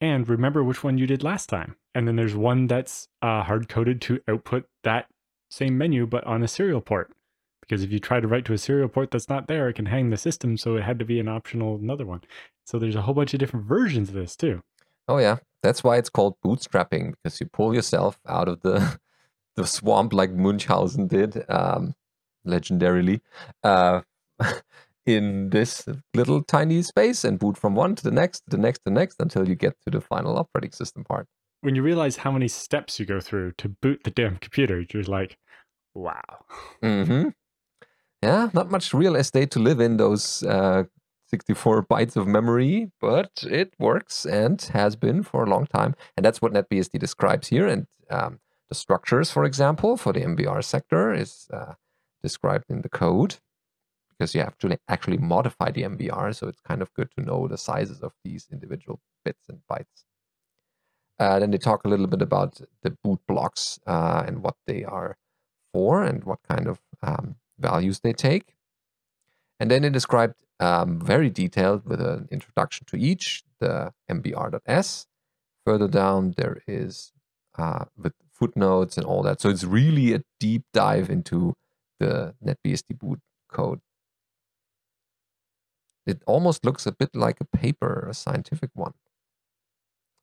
And 0.00 0.28
remember 0.28 0.62
which 0.62 0.82
one 0.82 0.98
you 0.98 1.06
did 1.06 1.22
last 1.22 1.48
time. 1.48 1.76
And 1.94 2.08
then 2.08 2.16
there's 2.16 2.34
one 2.34 2.66
that's 2.66 3.08
uh, 3.22 3.42
hard 3.42 3.68
coded 3.68 4.00
to 4.02 4.20
output 4.28 4.66
that 4.82 5.06
same 5.50 5.78
menu, 5.78 6.06
but 6.06 6.24
on 6.24 6.42
a 6.42 6.48
serial 6.48 6.80
port. 6.80 7.12
Because 7.60 7.82
if 7.82 7.92
you 7.92 7.98
try 7.98 8.20
to 8.20 8.28
write 8.28 8.44
to 8.46 8.52
a 8.52 8.58
serial 8.58 8.88
port 8.88 9.10
that's 9.10 9.28
not 9.28 9.46
there, 9.46 9.68
it 9.68 9.74
can 9.74 9.86
hang 9.86 10.10
the 10.10 10.16
system. 10.16 10.56
So 10.56 10.76
it 10.76 10.82
had 10.82 10.98
to 10.98 11.04
be 11.04 11.20
an 11.20 11.28
optional 11.28 11.76
another 11.76 12.04
one. 12.04 12.22
So 12.66 12.78
there's 12.78 12.96
a 12.96 13.02
whole 13.02 13.14
bunch 13.14 13.32
of 13.32 13.40
different 13.40 13.66
versions 13.66 14.08
of 14.08 14.14
this 14.14 14.36
too. 14.36 14.62
Oh, 15.06 15.18
yeah. 15.18 15.38
That's 15.64 15.82
why 15.82 15.96
it's 15.96 16.10
called 16.10 16.36
bootstrapping, 16.44 17.14
because 17.14 17.40
you 17.40 17.46
pull 17.46 17.74
yourself 17.74 18.18
out 18.28 18.48
of 18.48 18.60
the 18.60 19.00
the 19.56 19.66
swamp 19.66 20.12
like 20.12 20.30
Munchausen 20.30 21.06
did, 21.06 21.42
um, 21.48 21.94
legendarily, 22.46 23.22
uh, 23.62 24.02
in 25.06 25.48
this 25.48 25.88
little 26.12 26.42
tiny 26.42 26.82
space 26.82 27.24
and 27.24 27.38
boot 27.38 27.56
from 27.56 27.74
one 27.74 27.94
to 27.94 28.04
the 28.04 28.10
next, 28.10 28.40
to 28.40 28.50
the 28.50 28.58
next, 28.58 28.80
to 28.80 28.84
the 28.86 28.90
next 28.90 29.16
until 29.20 29.48
you 29.48 29.54
get 29.54 29.74
to 29.86 29.90
the 29.90 30.02
final 30.02 30.36
operating 30.36 30.72
system 30.72 31.02
part. 31.02 31.26
When 31.62 31.74
you 31.74 31.82
realize 31.82 32.18
how 32.18 32.30
many 32.30 32.48
steps 32.48 33.00
you 33.00 33.06
go 33.06 33.20
through 33.20 33.52
to 33.52 33.70
boot 33.70 34.02
the 34.04 34.10
damn 34.10 34.36
computer, 34.36 34.84
you're 34.92 35.04
like, 35.04 35.38
wow. 35.94 36.44
Mm-hmm. 36.82 37.30
Yeah, 38.22 38.50
not 38.52 38.70
much 38.70 38.92
real 38.92 39.16
estate 39.16 39.50
to 39.52 39.60
live 39.60 39.80
in 39.80 39.96
those 39.96 40.42
uh, 40.42 40.84
64 41.34 41.86
bytes 41.86 42.16
of 42.16 42.26
memory, 42.28 42.90
but 43.00 43.32
it 43.60 43.74
works 43.78 44.24
and 44.24 44.60
has 44.72 44.94
been 44.96 45.22
for 45.24 45.42
a 45.44 45.50
long 45.50 45.66
time. 45.66 45.92
And 46.16 46.24
that's 46.24 46.40
what 46.40 46.52
NetBSD 46.52 46.98
describes 47.00 47.48
here. 47.48 47.66
And 47.66 47.86
um, 48.08 48.38
the 48.68 48.76
structures, 48.76 49.30
for 49.32 49.44
example, 49.44 49.96
for 49.96 50.12
the 50.12 50.20
MBR 50.20 50.62
sector 50.62 51.12
is 51.12 51.48
uh, 51.52 51.74
described 52.22 52.66
in 52.70 52.82
the 52.82 52.88
code. 52.88 53.32
because 54.10 54.34
you 54.34 54.40
have 54.42 54.58
to 54.58 54.78
actually 54.88 55.18
modify 55.18 55.70
the 55.72 55.82
MBR. 55.82 56.34
So 56.34 56.46
it's 56.48 56.60
kind 56.60 56.82
of 56.82 56.92
good 56.94 57.10
to 57.16 57.24
know 57.24 57.48
the 57.48 57.58
sizes 57.58 58.00
of 58.00 58.12
these 58.24 58.46
individual 58.52 59.00
bits 59.24 59.44
and 59.48 59.58
bytes. 59.70 60.04
Uh, 61.18 61.38
then 61.40 61.50
they 61.50 61.58
talk 61.58 61.80
a 61.84 61.88
little 61.88 62.06
bit 62.14 62.22
about 62.22 62.60
the 62.82 62.90
boot 63.02 63.20
blocks 63.26 63.80
uh, 63.86 64.22
and 64.26 64.42
what 64.44 64.56
they 64.68 64.84
are 64.84 65.16
for 65.72 66.02
and 66.04 66.24
what 66.24 66.40
kind 66.48 66.66
of 66.66 66.80
um, 67.02 67.36
values 67.58 68.00
they 68.00 68.12
take. 68.12 68.54
And 69.60 69.70
then 69.70 69.82
they 69.82 69.90
described 69.90 70.34
um, 70.60 71.00
very 71.00 71.30
detailed 71.30 71.84
with 71.86 72.00
an 72.00 72.28
introduction 72.30 72.86
to 72.86 72.96
each 72.96 73.42
the 73.60 73.92
mbr.s. 74.10 75.06
Further 75.64 75.88
down, 75.88 76.34
there 76.36 76.62
is 76.66 77.12
uh, 77.58 77.86
with 77.96 78.12
footnotes 78.32 78.96
and 78.96 79.06
all 79.06 79.22
that. 79.22 79.40
So 79.40 79.48
it's 79.48 79.64
really 79.64 80.12
a 80.12 80.22
deep 80.38 80.64
dive 80.72 81.08
into 81.08 81.54
the 81.98 82.34
NetBSD 82.44 82.98
boot 82.98 83.20
code. 83.50 83.80
It 86.06 86.22
almost 86.26 86.64
looks 86.64 86.86
a 86.86 86.92
bit 86.92 87.14
like 87.14 87.40
a 87.40 87.44
paper, 87.44 88.06
a 88.10 88.14
scientific 88.14 88.70
one 88.74 88.92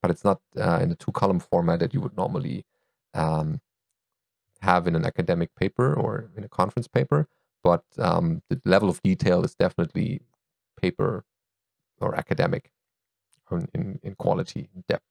but 0.02 0.12
it's 0.12 0.24
not 0.24 0.42
uh, 0.58 0.80
in 0.82 0.90
the 0.90 0.96
two 0.96 1.12
column 1.12 1.40
format 1.40 1.80
that 1.80 1.94
you 1.94 2.02
would 2.02 2.18
normally 2.18 2.66
um, 3.14 3.62
have 4.62 4.88
in 4.88 4.96
an 4.96 5.06
academic 5.06 5.54
paper 5.56 5.94
or 5.94 6.30
in 6.36 6.44
a 6.44 6.50
conference 6.50 6.88
paper. 6.88 7.28
But 7.64 7.84
um, 7.98 8.42
the 8.50 8.60
level 8.66 8.90
of 8.90 9.02
detail 9.04 9.44
is 9.44 9.56
definitely 9.56 10.22
paper 10.82 11.24
or 12.00 12.16
academic 12.16 12.72
in, 13.74 14.00
in 14.02 14.16
quality, 14.16 14.70
in 14.76 14.84
depth. 14.88 15.06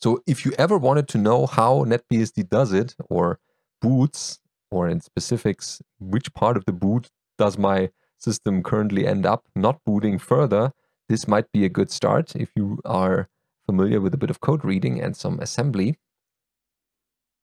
So 0.00 0.22
if 0.26 0.44
you 0.44 0.52
ever 0.58 0.78
wanted 0.78 1.08
to 1.08 1.18
know 1.18 1.46
how 1.46 1.84
NetBSD 1.84 2.48
does 2.48 2.72
it 2.72 2.96
or 3.08 3.38
boots, 3.80 4.40
or 4.70 4.88
in 4.88 5.00
specifics, 5.00 5.82
which 5.98 6.32
part 6.32 6.56
of 6.56 6.64
the 6.64 6.72
boot 6.72 7.10
does 7.38 7.58
my 7.58 7.90
system 8.18 8.62
currently 8.62 9.06
end 9.06 9.26
up 9.26 9.44
not 9.54 9.80
booting 9.84 10.18
further, 10.18 10.72
this 11.08 11.26
might 11.26 11.50
be 11.52 11.64
a 11.64 11.68
good 11.68 11.90
start 11.90 12.36
if 12.36 12.50
you 12.54 12.80
are 12.84 13.28
familiar 13.66 14.00
with 14.00 14.14
a 14.14 14.16
bit 14.16 14.30
of 14.30 14.40
code 14.40 14.64
reading 14.64 15.00
and 15.00 15.16
some 15.16 15.40
assembly. 15.40 15.96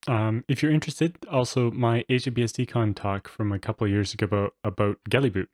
Um, 0.08 0.46
if 0.48 0.64
you're 0.64 0.72
interested, 0.72 1.18
also 1.30 1.70
my 1.70 2.06
AsiaBSDCon 2.10 2.96
talk 2.96 3.28
from 3.28 3.52
a 3.52 3.60
couple 3.60 3.88
years 3.88 4.14
ago 4.14 4.26
about, 4.26 4.54
about 4.64 4.98
GELIBoot. 5.10 5.48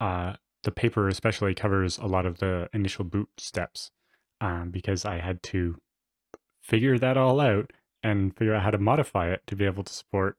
Uh, 0.00 0.34
the 0.64 0.72
paper 0.72 1.06
especially 1.08 1.54
covers 1.54 1.98
a 1.98 2.06
lot 2.06 2.26
of 2.26 2.38
the 2.38 2.68
initial 2.72 3.04
boot 3.04 3.28
steps 3.38 3.92
um, 4.40 4.70
because 4.70 5.04
I 5.04 5.18
had 5.18 5.42
to 5.44 5.76
figure 6.60 6.98
that 6.98 7.16
all 7.16 7.40
out 7.40 7.72
and 8.02 8.36
figure 8.36 8.54
out 8.54 8.62
how 8.62 8.70
to 8.70 8.78
modify 8.78 9.30
it 9.30 9.42
to 9.46 9.56
be 9.56 9.64
able 9.64 9.84
to 9.84 9.92
support, 9.92 10.36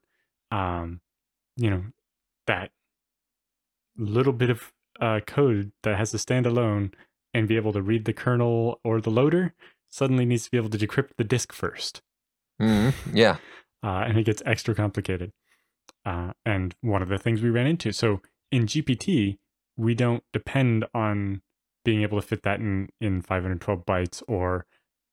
um, 0.51 1.00
you 1.55 1.70
know, 1.70 1.84
that 2.48 2.72
little 3.98 4.34
bit 4.34 4.50
of 4.50 4.74
uh, 5.00 5.22
code 5.25 5.72
that 5.84 5.98
has 5.98 6.12
to 6.12 6.17
stand 6.17 6.46
alone 6.46 6.91
and 7.34 7.48
be 7.48 7.55
able 7.55 7.72
to 7.72 7.82
read 7.82 8.03
the 8.03 8.13
kernel 8.13 8.82
or 8.84 9.00
the 9.00 9.10
loader 9.10 9.53
suddenly 9.89 10.25
needs 10.25 10.46
to 10.46 10.51
be 10.51 10.58
able 10.58 10.70
to 10.70 10.77
decrypt 10.77 11.12
the 11.17 11.24
disk 11.24 11.53
1st 11.53 12.01
mm-hmm. 12.62 13.15
Yeah. 13.15 13.38
Uh, 13.83 14.05
and 14.07 14.17
it 14.17 14.25
gets 14.25 14.41
extra 14.45 14.74
complicated. 14.74 15.31
Uh, 16.05 16.31
and 16.45 16.75
one 16.81 17.01
of 17.01 17.10
the 17.10 17.17
things 17.17 17.41
we 17.41 17.50
ran 17.50 17.67
into. 17.67 17.91
So 17.91 18.22
in 18.51 18.65
GPT, 18.65 19.38
we 19.77 19.95
don't 19.95 20.24
depend 20.31 20.86
on 20.93 21.41
being 21.86 22.01
able 22.01 22.19
to 22.19 22.25
fit 22.25 22.43
that 22.43 22.60
in, 22.60 22.89
in 23.01 23.22
512 23.22 23.86
bytes 23.86 24.24
or 24.27 24.65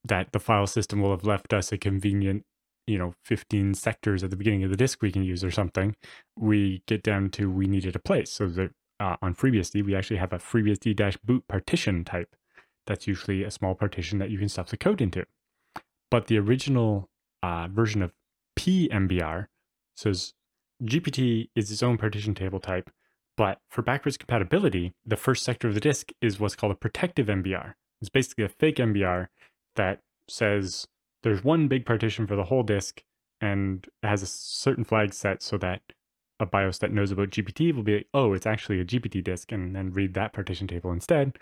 that 0.04 0.32
the 0.32 0.40
file 0.40 0.66
system 0.66 1.00
will 1.00 1.10
have 1.10 1.24
left 1.24 1.52
us 1.52 1.72
a 1.72 1.78
convenient, 1.78 2.44
you 2.86 2.98
know, 2.98 3.14
15 3.24 3.74
sectors 3.74 4.22
at 4.22 4.30
the 4.30 4.36
beginning 4.36 4.64
of 4.64 4.70
the 4.70 4.76
disk 4.76 5.02
we 5.02 5.12
can 5.12 5.22
use 5.22 5.44
or 5.44 5.50
something. 5.50 5.94
We 6.36 6.82
get 6.86 7.02
down 7.02 7.30
to 7.30 7.50
we 7.50 7.66
needed 7.66 7.96
a 7.96 8.00
place. 8.00 8.32
So 8.32 8.48
the 8.48 8.70
uh, 8.98 9.16
on 9.22 9.34
FreeBSD, 9.34 9.82
we 9.84 9.94
actually 9.94 10.18
have 10.18 10.32
a 10.32 10.38
FreeBSD-boot 10.38 11.48
partition 11.48 12.04
type. 12.04 12.36
That's 12.86 13.06
usually 13.06 13.42
a 13.42 13.50
small 13.50 13.74
partition 13.74 14.18
that 14.18 14.30
you 14.30 14.38
can 14.38 14.50
stuff 14.50 14.68
the 14.68 14.76
code 14.76 15.00
into. 15.00 15.24
But 16.10 16.26
the 16.26 16.38
original 16.38 17.08
uh, 17.42 17.68
version 17.68 18.02
of 18.02 18.12
PMBR 18.58 19.46
says 19.96 20.34
GPT 20.82 21.50
is 21.54 21.70
its 21.70 21.82
own 21.82 21.98
partition 21.98 22.34
table 22.34 22.60
type, 22.60 22.90
but 23.36 23.58
for 23.68 23.82
backwards 23.82 24.16
compatibility, 24.16 24.92
the 25.04 25.16
first 25.16 25.44
sector 25.44 25.68
of 25.68 25.74
the 25.74 25.80
disk 25.80 26.12
is 26.20 26.40
what's 26.40 26.56
called 26.56 26.72
a 26.72 26.76
protective 26.76 27.26
MBR. 27.26 27.74
It's 28.00 28.10
basically 28.10 28.44
a 28.44 28.48
fake 28.48 28.76
MBR 28.76 29.28
that 29.76 30.00
says 30.28 30.86
there's 31.22 31.44
one 31.44 31.68
big 31.68 31.84
partition 31.84 32.26
for 32.26 32.36
the 32.36 32.44
whole 32.44 32.62
disk 32.62 33.02
and 33.40 33.86
has 34.02 34.22
a 34.22 34.26
certain 34.26 34.84
flag 34.84 35.12
set 35.14 35.42
so 35.42 35.58
that 35.58 35.80
a 36.38 36.46
BIOS 36.46 36.78
that 36.78 36.92
knows 36.92 37.10
about 37.10 37.30
GPT 37.30 37.74
will 37.74 37.82
be 37.82 37.96
like, 37.96 38.06
oh, 38.14 38.32
it's 38.32 38.46
actually 38.46 38.80
a 38.80 38.84
GPT 38.84 39.22
disk, 39.22 39.52
and 39.52 39.76
then 39.76 39.92
read 39.92 40.14
that 40.14 40.32
partition 40.32 40.66
table 40.66 40.90
instead. 40.90 41.38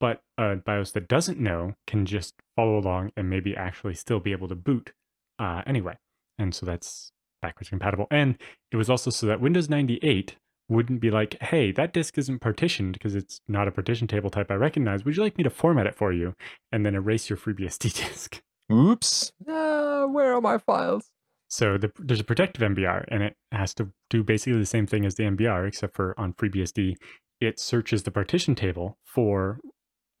But 0.00 0.22
a 0.38 0.56
BIOS 0.56 0.92
that 0.92 1.08
doesn't 1.08 1.38
know 1.38 1.74
can 1.86 2.04
just 2.04 2.34
follow 2.56 2.78
along 2.78 3.12
and 3.16 3.30
maybe 3.30 3.56
actually 3.56 3.94
still 3.94 4.18
be 4.18 4.32
able 4.32 4.48
to 4.48 4.54
boot 4.54 4.92
uh, 5.40 5.62
anyway. 5.66 5.96
And 6.38 6.54
so 6.54 6.66
that's 6.66 7.12
backwards 7.42 7.70
compatible. 7.70 8.06
And 8.10 8.36
it 8.70 8.76
was 8.76 8.90
also 8.90 9.10
so 9.10 9.26
that 9.26 9.40
Windows 9.40 9.68
98 9.68 10.36
wouldn't 10.68 11.00
be 11.00 11.10
like, 11.10 11.36
hey, 11.42 11.72
that 11.72 11.92
disk 11.92 12.16
isn't 12.18 12.38
partitioned 12.38 12.92
because 12.92 13.16
it's 13.16 13.40
not 13.48 13.66
a 13.66 13.72
partition 13.72 14.06
table 14.06 14.30
type 14.30 14.50
I 14.50 14.54
recognize. 14.54 15.04
Would 15.04 15.16
you 15.16 15.22
like 15.22 15.36
me 15.36 15.44
to 15.44 15.50
format 15.50 15.86
it 15.86 15.96
for 15.96 16.12
you 16.12 16.34
and 16.70 16.86
then 16.86 16.94
erase 16.94 17.28
your 17.28 17.38
FreeBSD 17.38 17.92
disk? 18.08 18.40
Oops. 18.70 19.32
Uh, 19.48 20.04
where 20.04 20.34
are 20.34 20.40
my 20.40 20.58
files? 20.58 21.10
So 21.48 21.76
the, 21.76 21.90
there's 21.98 22.20
a 22.20 22.24
protective 22.24 22.62
MBR, 22.62 23.06
and 23.08 23.24
it 23.24 23.34
has 23.50 23.74
to 23.74 23.90
do 24.08 24.22
basically 24.22 24.60
the 24.60 24.66
same 24.66 24.86
thing 24.86 25.04
as 25.04 25.16
the 25.16 25.24
MBR, 25.24 25.66
except 25.66 25.96
for 25.96 26.14
on 26.16 26.34
FreeBSD, 26.34 26.94
it 27.40 27.58
searches 27.58 28.04
the 28.04 28.12
partition 28.12 28.54
table 28.54 28.96
for 29.04 29.58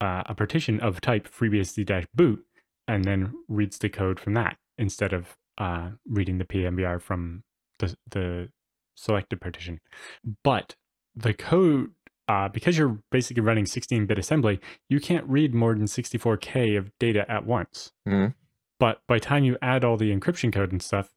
uh, 0.00 0.24
a 0.26 0.34
partition 0.34 0.80
of 0.80 1.00
type 1.00 1.28
FreeBSD-boot, 1.30 2.44
and 2.88 3.04
then 3.04 3.32
reads 3.46 3.78
the 3.78 3.88
code 3.88 4.18
from 4.18 4.34
that 4.34 4.56
instead 4.80 5.12
of 5.12 5.36
uh, 5.58 5.90
reading 6.08 6.38
the 6.38 6.44
PMBR 6.44 7.00
from 7.00 7.44
the, 7.78 7.94
the 8.10 8.48
selected 8.96 9.40
partition. 9.40 9.78
But 10.42 10.74
the 11.14 11.34
code, 11.34 11.90
uh, 12.26 12.48
because 12.48 12.78
you're 12.78 12.98
basically 13.10 13.42
running 13.42 13.66
16-bit 13.66 14.18
assembly, 14.18 14.58
you 14.88 14.98
can't 14.98 15.26
read 15.28 15.54
more 15.54 15.74
than 15.74 15.84
64K 15.84 16.78
of 16.78 16.90
data 16.98 17.30
at 17.30 17.46
once. 17.46 17.92
Mm-hmm. 18.08 18.32
But 18.78 19.02
by 19.06 19.18
time 19.18 19.44
you 19.44 19.58
add 19.60 19.84
all 19.84 19.98
the 19.98 20.14
encryption 20.16 20.52
code 20.52 20.72
and 20.72 20.82
stuff, 20.82 21.10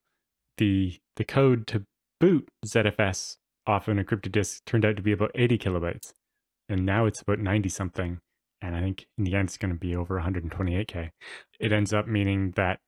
the 0.57 0.99
the 1.15 1.23
code 1.23 1.65
to 1.67 1.85
boot 2.19 2.49
ZFS 2.65 3.37
off 3.65 3.87
an 3.87 4.03
encrypted 4.03 4.33
disk 4.33 4.65
turned 4.65 4.83
out 4.83 4.97
to 4.97 5.01
be 5.01 5.13
about 5.13 5.31
80 5.35 5.57
kilobytes, 5.57 6.11
and 6.67 6.85
now 6.85 7.05
it's 7.05 7.21
about 7.21 7.39
90 7.39 7.69
something. 7.69 8.19
And 8.61 8.75
I 8.75 8.81
think 8.81 9.07
in 9.17 9.23
the 9.23 9.35
end 9.35 9.47
it's 9.47 9.57
going 9.57 9.73
to 9.73 9.79
be 9.79 9.95
over 9.95 10.19
128k. 10.19 11.09
It 11.59 11.71
ends 11.71 11.93
up 11.93 12.07
meaning 12.07 12.51
that 12.55 12.79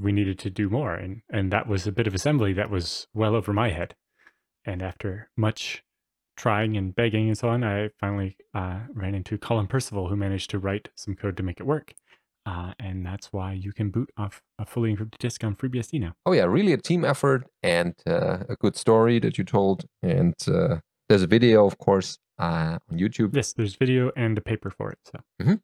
we 0.00 0.12
needed 0.12 0.38
to 0.40 0.50
do 0.50 0.68
more, 0.68 0.94
and 0.94 1.22
and 1.30 1.52
that 1.52 1.66
was 1.66 1.86
a 1.86 1.92
bit 1.92 2.06
of 2.06 2.14
assembly 2.14 2.52
that 2.54 2.70
was 2.70 3.06
well 3.14 3.34
over 3.34 3.52
my 3.52 3.70
head. 3.70 3.94
And 4.64 4.82
after 4.82 5.30
much 5.36 5.82
trying 6.36 6.76
and 6.76 6.94
begging 6.94 7.28
and 7.28 7.36
so 7.36 7.48
on, 7.48 7.64
I 7.64 7.90
finally 7.98 8.36
uh, 8.54 8.80
ran 8.92 9.14
into 9.14 9.38
Colin 9.38 9.66
Percival, 9.66 10.08
who 10.08 10.16
managed 10.16 10.50
to 10.50 10.58
write 10.58 10.88
some 10.94 11.14
code 11.14 11.36
to 11.36 11.42
make 11.42 11.60
it 11.60 11.66
work. 11.66 11.94
Uh, 12.46 12.72
and 12.78 13.04
that's 13.04 13.32
why 13.32 13.52
you 13.52 13.72
can 13.72 13.90
boot 13.90 14.10
off 14.16 14.42
a 14.58 14.64
fully 14.64 14.94
encrypted 14.94 15.18
disk 15.18 15.44
on 15.44 15.54
FreeBSD 15.54 16.00
now. 16.00 16.14
Oh 16.24 16.32
yeah, 16.32 16.44
really 16.44 16.72
a 16.72 16.78
team 16.78 17.04
effort 17.04 17.46
and 17.62 17.94
uh, 18.06 18.38
a 18.48 18.56
good 18.56 18.76
story 18.76 19.18
that 19.18 19.36
you 19.36 19.44
told. 19.44 19.84
And 20.02 20.34
uh, 20.48 20.78
there's 21.08 21.22
a 21.22 21.26
video, 21.26 21.66
of 21.66 21.76
course, 21.78 22.18
uh, 22.38 22.78
on 22.90 22.98
YouTube. 22.98 23.36
Yes, 23.36 23.52
there's 23.52 23.76
video 23.76 24.10
and 24.16 24.38
a 24.38 24.40
paper 24.40 24.70
for 24.70 24.90
it. 24.90 24.98
So. 25.04 25.20
Mm-hmm. 25.42 25.54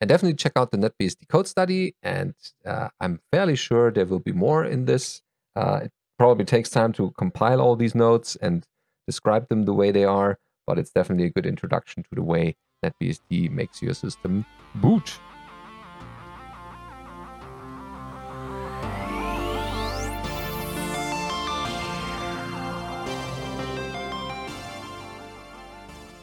And 0.00 0.08
definitely 0.08 0.36
check 0.36 0.52
out 0.56 0.70
the 0.70 0.78
NetBSD 0.78 1.28
code 1.28 1.48
study. 1.48 1.94
And 2.02 2.34
uh, 2.66 2.88
I'm 3.00 3.20
fairly 3.32 3.56
sure 3.56 3.90
there 3.90 4.04
will 4.04 4.20
be 4.20 4.32
more 4.32 4.64
in 4.64 4.84
this. 4.84 5.22
Uh, 5.54 5.80
it 5.84 5.92
probably 6.18 6.44
takes 6.44 6.70
time 6.70 6.92
to 6.94 7.10
compile 7.12 7.60
all 7.60 7.76
these 7.76 7.94
notes 7.94 8.36
and 8.36 8.64
describe 9.06 9.48
them 9.48 9.64
the 9.64 9.72
way 9.72 9.90
they 9.90 10.04
are, 10.04 10.38
but 10.66 10.78
it's 10.78 10.90
definitely 10.90 11.26
a 11.26 11.30
good 11.30 11.46
introduction 11.46 12.02
to 12.02 12.08
the 12.12 12.22
way 12.22 12.56
NetBSD 12.84 13.50
makes 13.50 13.80
your 13.80 13.94
system 13.94 14.44
boot. 14.76 15.18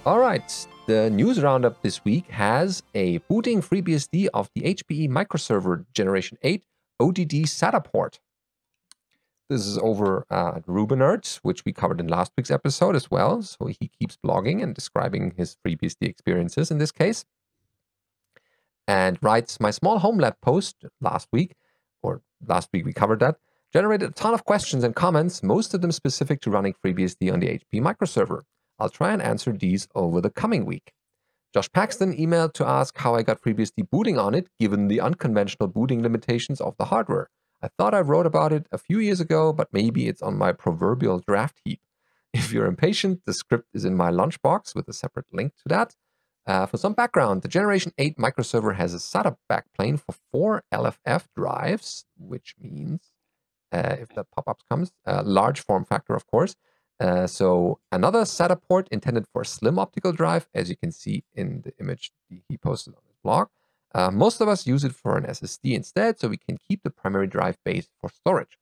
All 0.05 0.19
right, 0.19 0.67
the 0.85 1.09
news 1.09 1.41
roundup 1.41 1.81
this 1.81 2.03
week 2.03 2.29
has 2.29 2.83
a 2.93 3.17
booting 3.29 3.61
FreeBSD 3.61 4.27
of 4.33 4.49
the 4.55 4.61
HPE 4.61 5.09
microserver 5.09 5.85
Generation 5.93 6.37
8 6.41 6.63
ODD 6.99 7.47
SATA 7.47 7.83
port. 7.83 8.19
This 9.49 9.65
is 9.65 9.77
over 9.77 10.25
uh, 10.29 10.53
at 10.55 10.65
Rubenerd, 10.65 11.39
which 11.43 11.65
we 11.65 11.73
covered 11.73 11.99
in 11.99 12.07
last 12.07 12.31
week's 12.37 12.51
episode 12.51 12.95
as 12.95 13.11
well. 13.11 13.41
So 13.41 13.67
he 13.67 13.89
keeps 13.99 14.17
blogging 14.25 14.63
and 14.63 14.73
describing 14.73 15.33
his 15.37 15.57
FreeBSD 15.65 16.07
experiences 16.07 16.71
in 16.71 16.77
this 16.77 16.91
case. 16.91 17.25
And 18.87 19.17
writes, 19.21 19.59
My 19.59 19.71
small 19.71 19.99
home 19.99 20.17
lab 20.17 20.35
post 20.41 20.85
last 21.01 21.27
week, 21.31 21.55
or 22.01 22.21
last 22.45 22.69
week 22.73 22.85
we 22.85 22.93
covered 22.93 23.19
that, 23.19 23.37
Generated 23.73 24.09
a 24.11 24.13
ton 24.13 24.35
of 24.35 24.45
questions 24.45 24.83
and 24.83 24.95
comments, 24.95 25.41
most 25.41 25.73
of 25.73 25.81
them 25.81 25.91
specific 25.91 26.41
to 26.41 26.51
running 26.51 26.75
FreeBSD 26.85 27.33
on 27.33 27.39
the 27.39 27.47
HP 27.47 27.81
microserver. 27.81 28.43
I'll 28.79 28.89
try 28.89 29.13
and 29.13 29.21
answer 29.21 29.51
these 29.51 29.87
over 29.95 30.21
the 30.21 30.29
coming 30.29 30.65
week. 30.65 30.93
Josh 31.53 31.71
Paxton 31.71 32.17
emailed 32.17 32.53
to 32.53 32.67
ask 32.67 32.97
how 32.97 33.13
I 33.13 33.21
got 33.21 33.41
FreeBSD 33.41 33.89
booting 33.91 34.17
on 34.17 34.33
it, 34.33 34.49
given 34.59 34.87
the 34.87 34.99
unconventional 34.99 35.67
booting 35.67 36.01
limitations 36.01 36.59
of 36.59 36.75
the 36.77 36.85
hardware. 36.85 37.29
I 37.61 37.69
thought 37.77 37.93
I 37.93 38.01
wrote 38.01 38.25
about 38.25 38.51
it 38.51 38.67
a 38.71 38.77
few 38.77 38.99
years 38.99 39.21
ago, 39.21 39.53
but 39.53 39.71
maybe 39.71 40.07
it's 40.07 40.21
on 40.21 40.37
my 40.37 40.51
proverbial 40.51 41.19
draft 41.19 41.61
heap. 41.63 41.79
If 42.33 42.51
you're 42.51 42.65
impatient, 42.65 43.21
the 43.27 43.33
script 43.33 43.69
is 43.75 43.85
in 43.85 43.95
my 43.95 44.09
lunchbox 44.09 44.73
with 44.73 44.87
a 44.87 44.93
separate 44.93 45.27
link 45.31 45.53
to 45.57 45.69
that. 45.69 45.95
Uh, 46.47 46.65
for 46.65 46.77
some 46.77 46.93
background, 46.93 47.43
the 47.43 47.47
Generation 47.47 47.93
8 47.99 48.17
microserver 48.17 48.75
has 48.75 48.93
a 48.93 48.97
SATA 48.97 49.37
backplane 49.49 49.99
for 49.99 50.15
four 50.31 50.63
LFF 50.73 51.27
drives, 51.35 52.05
which 52.17 52.55
means 52.59 53.11
uh, 53.71 53.95
if 53.99 54.09
that 54.09 54.31
pop-up 54.31 54.61
comes. 54.69 54.91
Uh, 55.05 55.21
large 55.23 55.61
form 55.61 55.85
factor, 55.85 56.15
of 56.15 56.27
course. 56.27 56.55
Uh, 56.99 57.27
so 57.27 57.79
another 57.91 58.21
SATA 58.21 58.59
port 58.61 58.87
intended 58.89 59.25
for 59.33 59.43
slim 59.43 59.79
optical 59.79 60.11
drive, 60.11 60.47
as 60.53 60.69
you 60.69 60.75
can 60.75 60.91
see 60.91 61.23
in 61.33 61.61
the 61.61 61.73
image 61.79 62.11
he 62.29 62.57
posted 62.57 62.93
on 62.93 63.01
his 63.07 63.17
blog. 63.23 63.47
Uh, 63.93 64.09
most 64.09 64.41
of 64.41 64.47
us 64.47 64.65
use 64.65 64.83
it 64.83 64.93
for 64.93 65.17
an 65.17 65.25
SSD 65.25 65.75
instead, 65.75 66.19
so 66.19 66.27
we 66.27 66.37
can 66.37 66.57
keep 66.57 66.81
the 66.83 66.89
primary 66.89 67.27
drive 67.27 67.57
base 67.63 67.89
for 67.99 68.09
storage. 68.09 68.57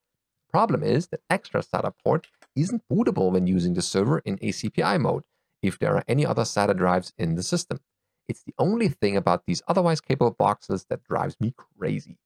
The 0.46 0.50
problem 0.50 0.82
is 0.82 1.08
that 1.08 1.20
extra 1.30 1.62
SATA 1.62 1.92
port 2.04 2.26
isn't 2.54 2.82
bootable 2.90 3.32
when 3.32 3.46
using 3.46 3.74
the 3.74 3.82
server 3.82 4.18
in 4.20 4.38
ACPI 4.38 5.00
mode 5.00 5.24
if 5.62 5.78
there 5.78 5.94
are 5.96 6.04
any 6.08 6.26
other 6.26 6.42
SATA 6.42 6.76
drives 6.76 7.12
in 7.16 7.36
the 7.36 7.42
system. 7.42 7.80
It's 8.28 8.42
the 8.42 8.54
only 8.58 8.88
thing 8.88 9.16
about 9.16 9.46
these 9.46 9.62
otherwise 9.66 10.00
capable 10.00 10.32
boxes 10.32 10.86
that 10.90 11.04
drives 11.04 11.36
me 11.40 11.54
crazy. 11.56 12.18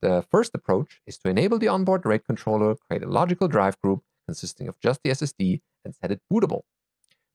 The 0.00 0.24
first 0.30 0.54
approach 0.54 1.00
is 1.06 1.18
to 1.18 1.28
enable 1.28 1.58
the 1.58 1.68
onboard 1.68 2.06
RAID 2.06 2.24
controller, 2.24 2.74
create 2.74 3.02
a 3.02 3.08
logical 3.08 3.48
drive 3.48 3.78
group 3.80 4.02
consisting 4.30 4.68
of 4.68 4.78
just 4.80 5.00
the 5.02 5.10
SSD, 5.10 5.60
and 5.84 5.92
set 5.94 6.12
it 6.12 6.20
bootable. 6.32 6.62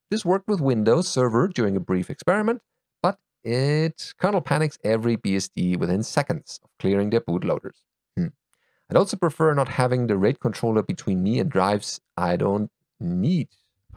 This 0.09 0.23
worked 0.23 0.47
with 0.47 0.61
Windows 0.61 1.09
Server 1.09 1.47
during 1.49 1.75
a 1.75 1.81
brief 1.81 2.09
experiment, 2.09 2.61
but 3.03 3.17
it 3.43 4.13
kernel 4.17 4.39
panics 4.41 4.77
every 4.83 5.17
BSD 5.17 5.77
within 5.77 6.03
seconds 6.03 6.59
of 6.63 6.69
clearing 6.79 7.09
their 7.09 7.19
bootloaders. 7.19 7.79
Hmm. 8.15 8.27
I'd 8.89 8.95
also 8.95 9.17
prefer 9.17 9.53
not 9.53 9.67
having 9.67 10.07
the 10.07 10.17
RAID 10.17 10.39
controller 10.39 10.83
between 10.83 11.21
me 11.21 11.39
and 11.39 11.49
drives 11.49 11.99
I 12.15 12.37
don't 12.37 12.71
need. 12.99 13.49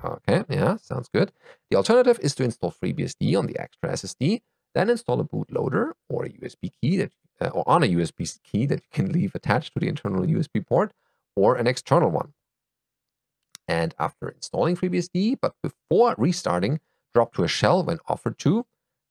Okay, 0.05 0.45
yeah, 0.49 0.76
sounds 0.78 1.09
good. 1.09 1.31
The 1.71 1.76
alternative 1.76 2.19
is 2.21 2.35
to 2.37 2.45
install 2.45 2.73
FreeBSD 2.73 3.38
on 3.38 3.47
the 3.47 3.59
extra 3.61 3.90
SSD, 3.93 4.40
then 4.75 4.90
install 4.90 5.21
a 5.21 5.25
bootloader 5.25 5.93
or 6.09 6.25
a 6.25 6.31
USB 6.31 6.73
key 6.81 6.97
that 6.97 7.12
uh, 7.40 7.49
or 7.49 7.62
on 7.69 7.85
a 7.85 7.87
USB 7.87 8.38
key 8.43 8.67
that 8.67 8.81
you 8.81 8.88
can 8.93 9.12
leave 9.12 9.35
attached 9.37 9.75
to 9.75 9.81
the 9.81 9.88
internal 9.88 10.25
USB 10.25 10.67
port 10.67 10.93
or 11.37 11.57
an 11.57 11.69
external 11.69 12.11
one. 12.11 12.33
And 13.68 13.94
after 13.98 14.28
installing 14.30 14.76
FreeBSD, 14.76 15.37
but 15.40 15.54
before 15.62 16.14
restarting, 16.16 16.80
drop 17.14 17.34
to 17.34 17.44
a 17.44 17.48
shell 17.48 17.84
when 17.84 17.98
offered 18.08 18.38
to, 18.38 18.64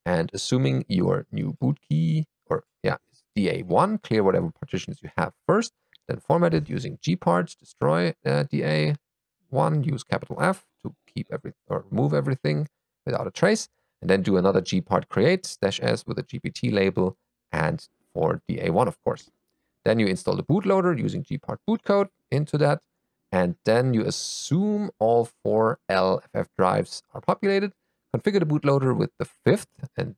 and 0.06 0.32
assuming 0.34 0.84
your 0.88 1.28
new 1.32 1.56
boot 1.60 1.78
key 1.88 2.26
or 2.48 2.64
yeah 2.84 2.98
DA1, 3.38 4.02
clear 4.02 4.24
whatever 4.24 4.50
partitions 4.50 5.00
you 5.04 5.10
have 5.18 5.34
first, 5.48 5.74
then 6.08 6.20
format 6.20 6.54
it 6.54 6.70
using 6.70 6.98
gparts, 6.98 7.58
destroy 7.58 8.10
uh, 8.26 8.46
DA1, 8.52 9.86
use 9.86 10.04
capital 10.04 10.42
F 10.42 10.66
to 10.82 10.96
keep 11.14 11.28
every 11.32 11.54
or 11.68 11.86
remove 11.92 12.14
everything 12.14 12.68
without 13.06 13.28
a 13.28 13.32
trace, 13.32 13.70
and 14.02 14.10
then 14.10 14.22
do 14.22 14.38
another 14.38 14.62
gpart 14.62 15.08
create 15.08 15.58
dash 15.62 15.80
s 15.82 16.06
with 16.06 16.18
a 16.20 16.24
GPT 16.24 16.72
label 16.74 17.18
and 17.52 17.88
for 18.14 18.42
DA1, 18.50 18.88
of 18.88 19.02
course. 19.04 19.30
Then 19.86 20.00
you 20.00 20.08
install 20.08 20.36
the 20.36 20.44
bootloader 20.44 20.98
using 20.98 21.24
gpart 21.24 21.58
bootcode 21.70 22.10
into 22.32 22.58
that, 22.58 22.82
and 23.32 23.56
then 23.66 23.94
you 23.94 24.04
assume 24.04 24.92
all 25.00 25.30
four 25.44 25.80
LFF 25.90 26.48
drives 26.58 27.04
are 27.14 27.22
populated, 27.22 27.74
configure 28.16 28.40
the 28.40 28.46
bootloader 28.46 28.96
with 28.96 29.12
the 29.20 29.26
fifth 29.26 29.68
and 29.98 30.16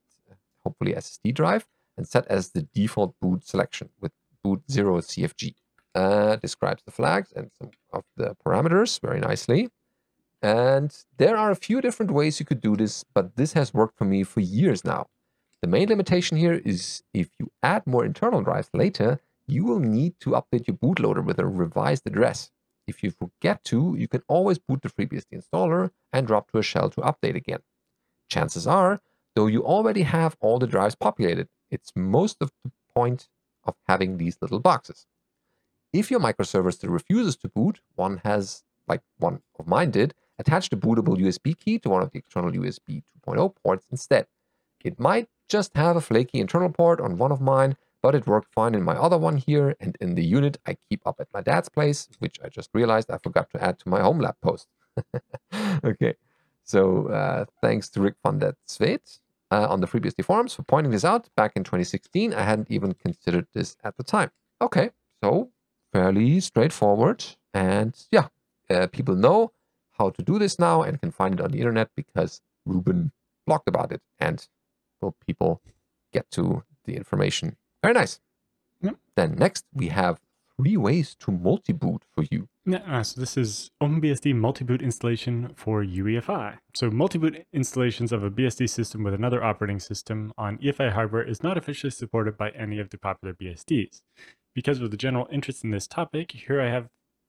hopefully 0.63 0.94
SSD 0.94 1.34
drive, 1.34 1.67
and 1.98 2.08
set 2.08 2.28
as 2.28 2.50
the 2.50 2.62
default 2.62 3.15
boot 3.19 3.45
selection 3.45 3.89
with 4.00 4.12
boot 4.43 4.62
0 4.69 5.00
CFG. 5.00 5.56
Uh, 5.95 6.36
describes 6.36 6.84
the 6.84 6.91
flags 6.91 7.34
and 7.36 7.50
some 7.58 7.72
of 7.91 8.04
the 8.15 8.36
parameters 8.45 9.02
very 9.02 9.19
nicely. 9.19 9.69
And 10.41 10.95
there 11.17 11.36
are 11.36 11.52
a 11.52 11.56
few 11.56 11.82
different 11.82 12.12
ways 12.12 12.39
you 12.39 12.45
could 12.45 12.62
do 12.62 12.76
this, 12.76 13.04
but 13.13 13.36
this 13.36 13.54
has 13.54 13.74
worked 13.74 13.98
for 13.98 14.06
me 14.06 14.24
for 14.24 14.39
years 14.39 14.86
now. 14.86 15.08
The 15.62 15.67
main 15.67 15.89
limitation 15.89 16.38
here 16.38 16.62
is 16.63 17.04
if 17.13 17.30
you 17.39 17.52
add 17.63 17.86
more 17.86 18.06
internal 18.06 18.41
drives 18.41 18.69
later, 18.74 19.19
you 19.48 19.65
will 19.65 19.80
need 19.80 20.13
to 20.22 20.32
update 20.32 20.67
your 20.67 20.78
bootloader 20.78 21.24
with 21.24 21.39
a 21.39 21.45
revised 21.45 22.06
address. 22.06 22.52
If 22.89 23.04
you 23.04 23.12
forget 23.12 23.63
to, 23.65 23.95
you 23.95 24.08
can 24.08 24.23
always 24.28 24.58
boot 24.58 24.82
the 24.82 24.89
FreeBSD 24.89 25.43
installer 25.43 25.91
and 26.12 26.25
drop 26.25 26.52
to 26.52 26.58
a 26.58 26.63
shell 26.63 26.89
to 26.89 27.02
update 27.02 27.36
again. 27.36 27.60
Chances 28.30 28.65
are, 28.65 28.99
though 29.36 29.45
you 29.45 29.63
already 29.63 30.02
have 30.02 30.36
all 30.39 30.58
the 30.58 30.65
drives 30.65 30.95
populated, 30.95 31.49
it's 31.69 31.91
most 31.95 32.38
of 32.41 32.52
the 32.63 32.71
point 32.95 33.30
of 33.63 33.75
having 33.88 34.17
these 34.17 34.39
little 34.41 34.60
boxes. 34.60 35.06
If 35.93 36.10
your 36.10 36.19
microserver 36.19 36.73
still 36.73 36.89
refuses 36.89 37.36
to 37.38 37.49
boot, 37.49 37.80
one 37.95 38.21
has, 38.23 38.63
like 38.88 39.02
one 39.19 39.41
of 39.60 39.67
mine 39.67 39.91
did, 39.91 40.15
attach 40.39 40.69
the 40.69 40.75
bootable 40.75 41.15
USB 41.17 41.56
key 41.56 41.78
to 41.80 41.89
one 41.89 42.02
of 42.02 42.12
the 42.12 42.17
external 42.17 42.52
USB 42.52 43.04
2.0 43.28 43.56
ports 43.63 43.86
instead. 43.91 44.25
It 44.84 44.99
might 44.99 45.28
just 45.47 45.75
have 45.75 45.95
a 45.95 46.02
flaky 46.02 46.39
internal 46.39 46.71
port 46.71 46.99
on 46.99 47.17
one 47.17 47.32
of 47.32 47.39
mine, 47.39 47.78
but 48.02 48.16
it 48.16 48.28
worked 48.28 48.54
fine 48.54 48.76
in 48.76 48.84
my 48.84 48.96
other 48.96 49.18
one 49.18 49.38
here 49.38 49.76
and 49.80 49.98
in 50.00 50.16
the 50.16 50.24
unit 50.24 50.58
I 50.66 50.78
keep 50.90 51.06
up 51.06 51.20
at 51.20 51.28
my 51.34 51.42
dad's 51.42 51.70
place, 51.70 52.08
which 52.20 52.40
I 52.44 52.50
just 52.50 52.70
realized 52.74 53.12
I 53.12 53.18
forgot 53.18 53.50
to 53.52 53.64
add 53.64 53.80
to 53.80 53.90
my 53.90 54.02
home 54.02 54.20
lab 54.20 54.36
post. 54.42 54.68
okay, 55.84 56.16
so 56.64 57.08
uh, 57.08 57.46
thanks 57.62 57.90
to 57.90 58.02
Rick 58.02 58.16
van 58.24 58.40
der 58.40 58.54
Zweet 58.68 59.20
uh, 59.52 59.68
on 59.70 59.82
the 59.82 59.88
FreeBSD 59.88 60.24
forums 60.24 60.54
for 60.54 60.64
pointing 60.64 60.92
this 60.92 61.06
out 61.06 61.30
back 61.36 61.54
in 61.56 61.64
2016. 61.64 62.34
I 62.34 62.44
hadn't 62.44 62.72
even 62.72 62.94
considered 62.94 63.48
this 63.54 63.76
at 63.84 63.98
the 63.98 64.04
time. 64.04 64.32
Okay, 64.62 64.92
so 65.24 65.50
fairly 65.94 66.40
straightforward. 66.40 67.26
And 67.54 67.96
yeah, 68.12 68.28
uh, 68.70 68.88
people 68.88 69.16
know 69.16 69.52
how 69.92 70.10
to 70.12 70.22
do 70.22 70.40
this 70.40 70.60
now 70.60 70.82
and 70.82 71.00
can 71.02 71.12
find 71.12 71.40
it 71.40 71.44
on 71.44 71.52
the 71.52 71.60
internet 71.60 71.90
because 71.96 72.42
Ruben 72.66 73.12
blogged 73.48 73.68
about 73.68 73.92
it 73.92 74.02
and 74.20 74.48
will 75.02 75.16
people 75.26 75.62
get 76.14 76.30
to 76.32 76.64
the 76.86 76.96
information. 76.96 77.58
Very 77.82 77.94
nice. 77.94 78.20
Yep. 78.82 78.98
Then 79.15 79.36
next 79.36 79.65
we 79.74 79.88
have 79.88 80.20
three 80.58 80.76
ways 80.76 81.15
to 81.22 81.32
multi-boot 81.32 82.04
for 82.13 82.26
you. 82.30 82.48
Yeah, 82.65 82.84
uh, 82.86 83.04
so 83.04 83.20
this 83.20 83.38
is 83.38 83.72
OpenBSD 83.82 84.36
multi-boot 84.36 84.82
installation 84.82 85.54
for 85.56 85.84
UEFI. 85.84 86.58
So 86.76 86.92
multi-boot 86.92 87.46
installations 87.54 88.12
of 88.12 88.24
a 88.24 88.30
BSD 88.30 88.70
system 88.70 89.04
with 89.04 89.13
another 89.13 89.44
operating 89.44 89.80
system 89.80 90.34
on 90.38 90.58
EFI 90.58 90.92
hardware 90.92 91.24
is 91.24 91.42
not 91.42 91.58
officially 91.58 91.92
supported 91.92 92.38
by 92.38 92.50
any 92.50 92.80
of 92.80 92.89
the 92.89 92.98
popular 92.98 93.34
BSDs. 93.34 94.02
Because 94.54 94.82
of 94.82 94.92
the 94.92 94.98
general 94.98 95.28
interest 95.32 95.63
in 95.63 95.72
this 95.72 95.88
topic, 95.88 96.32
here 96.32 96.62
I 96.62 96.70
have 96.70 96.88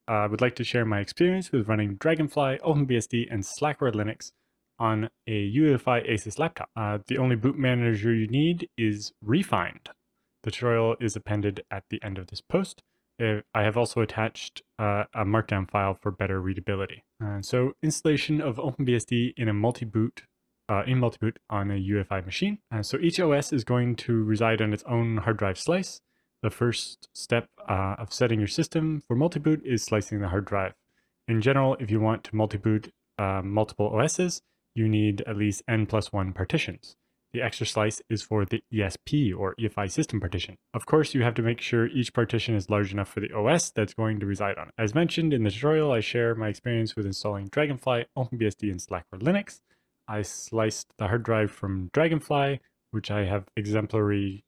I 0.09 0.25
uh, 0.25 0.29
would 0.29 0.41
like 0.41 0.57
to 0.57 0.65
share 0.65 0.85
my 0.85 0.99
experience 0.99 1.53
with 1.53 1.69
running 1.69 1.95
Dragonfly, 1.95 2.59
OpenBSD, 2.65 3.29
and 3.31 3.45
Slackware 3.45 3.93
Linux 3.93 4.33
on 4.77 5.09
a 5.29 5.55
UEFI 5.55 6.11
Asus 6.11 6.37
laptop. 6.37 6.69
Uh, 6.75 6.99
the 7.07 7.19
only 7.19 7.37
boot 7.37 7.57
manager 7.57 8.13
you 8.13 8.27
need 8.27 8.69
is 8.77 9.13
Refind. 9.25 9.87
The 10.42 10.50
tutorial 10.50 10.96
is 11.00 11.16
appended 11.16 11.62
at 11.70 11.85
the 11.90 12.03
end 12.03 12.18
of 12.18 12.29
this 12.29 12.40
post. 12.40 12.83
I 13.20 13.62
have 13.62 13.76
also 13.76 14.00
attached 14.00 14.62
uh, 14.79 15.05
a 15.14 15.26
markdown 15.26 15.70
file 15.70 15.92
for 15.92 16.11
better 16.11 16.40
readability. 16.40 17.05
So 17.42 17.72
installation 17.83 18.40
of 18.40 18.57
OpenBSD 18.57 19.35
in 19.37 19.46
a 19.46 19.53
multi-boot 19.53 20.22
uh, 20.70 20.85
in 20.87 21.00
multi-boot 21.00 21.38
on 21.50 21.70
a 21.70 21.74
UEFI 21.74 22.24
machine. 22.24 22.59
so 22.83 22.96
each 22.98 23.18
OS 23.18 23.53
is 23.53 23.64
going 23.64 23.96
to 23.96 24.22
reside 24.22 24.62
on 24.62 24.72
its 24.72 24.85
own 24.85 25.18
hard 25.18 25.37
drive 25.37 25.59
slice. 25.59 26.00
The 26.42 26.50
first 26.50 27.09
step 27.12 27.48
uh, 27.68 27.96
of 27.98 28.12
setting 28.12 28.38
your 28.38 28.48
system 28.48 29.03
for 29.07 29.14
multi-boot 29.14 29.61
is 29.64 29.83
slicing 29.83 30.20
the 30.20 30.29
hard 30.29 30.46
drive. 30.46 30.72
In 31.29 31.42
general, 31.42 31.76
if 31.81 31.90
you 31.90 32.00
want 32.00 32.24
to 32.24 32.37
multi-boot 32.37 32.92
uh, 33.18 33.42
multiple 33.44 33.94
OSs, 33.94 34.40
you 34.74 34.88
need 34.88 35.22
at 35.26 35.37
least 35.37 35.62
n 35.68 35.87
plus 35.87 36.12
1 36.12 36.33
partitions. 36.33 36.96
The 37.33 37.43
extra 37.43 37.64
slice 37.64 38.03
is 38.11 38.23
for 38.23 38.45
the 38.45 38.62
ESP 38.73 39.37
or 39.37 39.55
EFI 39.55 39.90
system 39.90 40.21
partition. 40.21 40.57
Of 40.75 40.87
course, 40.87 41.14
you 41.14 41.23
have 41.23 41.35
to 41.35 41.43
make 41.43 41.61
sure 41.61 41.87
each 41.87 42.12
partition 42.12 42.57
is 42.57 42.69
large 42.69 42.93
enough 42.93 43.09
for 43.09 43.21
the 43.21 43.33
OS 43.33 43.71
that's 43.71 43.95
going 43.95 44.19
to 44.19 44.27
reside 44.27 44.59
on. 44.59 44.71
As 44.77 44.95
mentioned 44.95 45.33
in 45.33 45.45
the 45.45 45.51
tutorial, 45.51 45.93
I 45.93 46.01
share 46.01 46.35
my 46.35 46.49
experience 46.49 46.97
with 46.97 47.07
installing 47.07 47.47
Dragonfly, 47.47 48.07
OpenBSD, 48.19 48.71
and 48.71 48.81
Slackware 48.81 49.23
Linux. 49.23 49.61
I 50.09 50.23
sliced 50.23 50.88
the 50.99 51.07
hard 51.07 51.23
drive 51.23 51.53
from 51.53 51.88
Dragonfly, 51.93 52.61
which 52.90 53.12
I 53.12 53.27
have 53.27 53.45
exemplary 53.57 54.45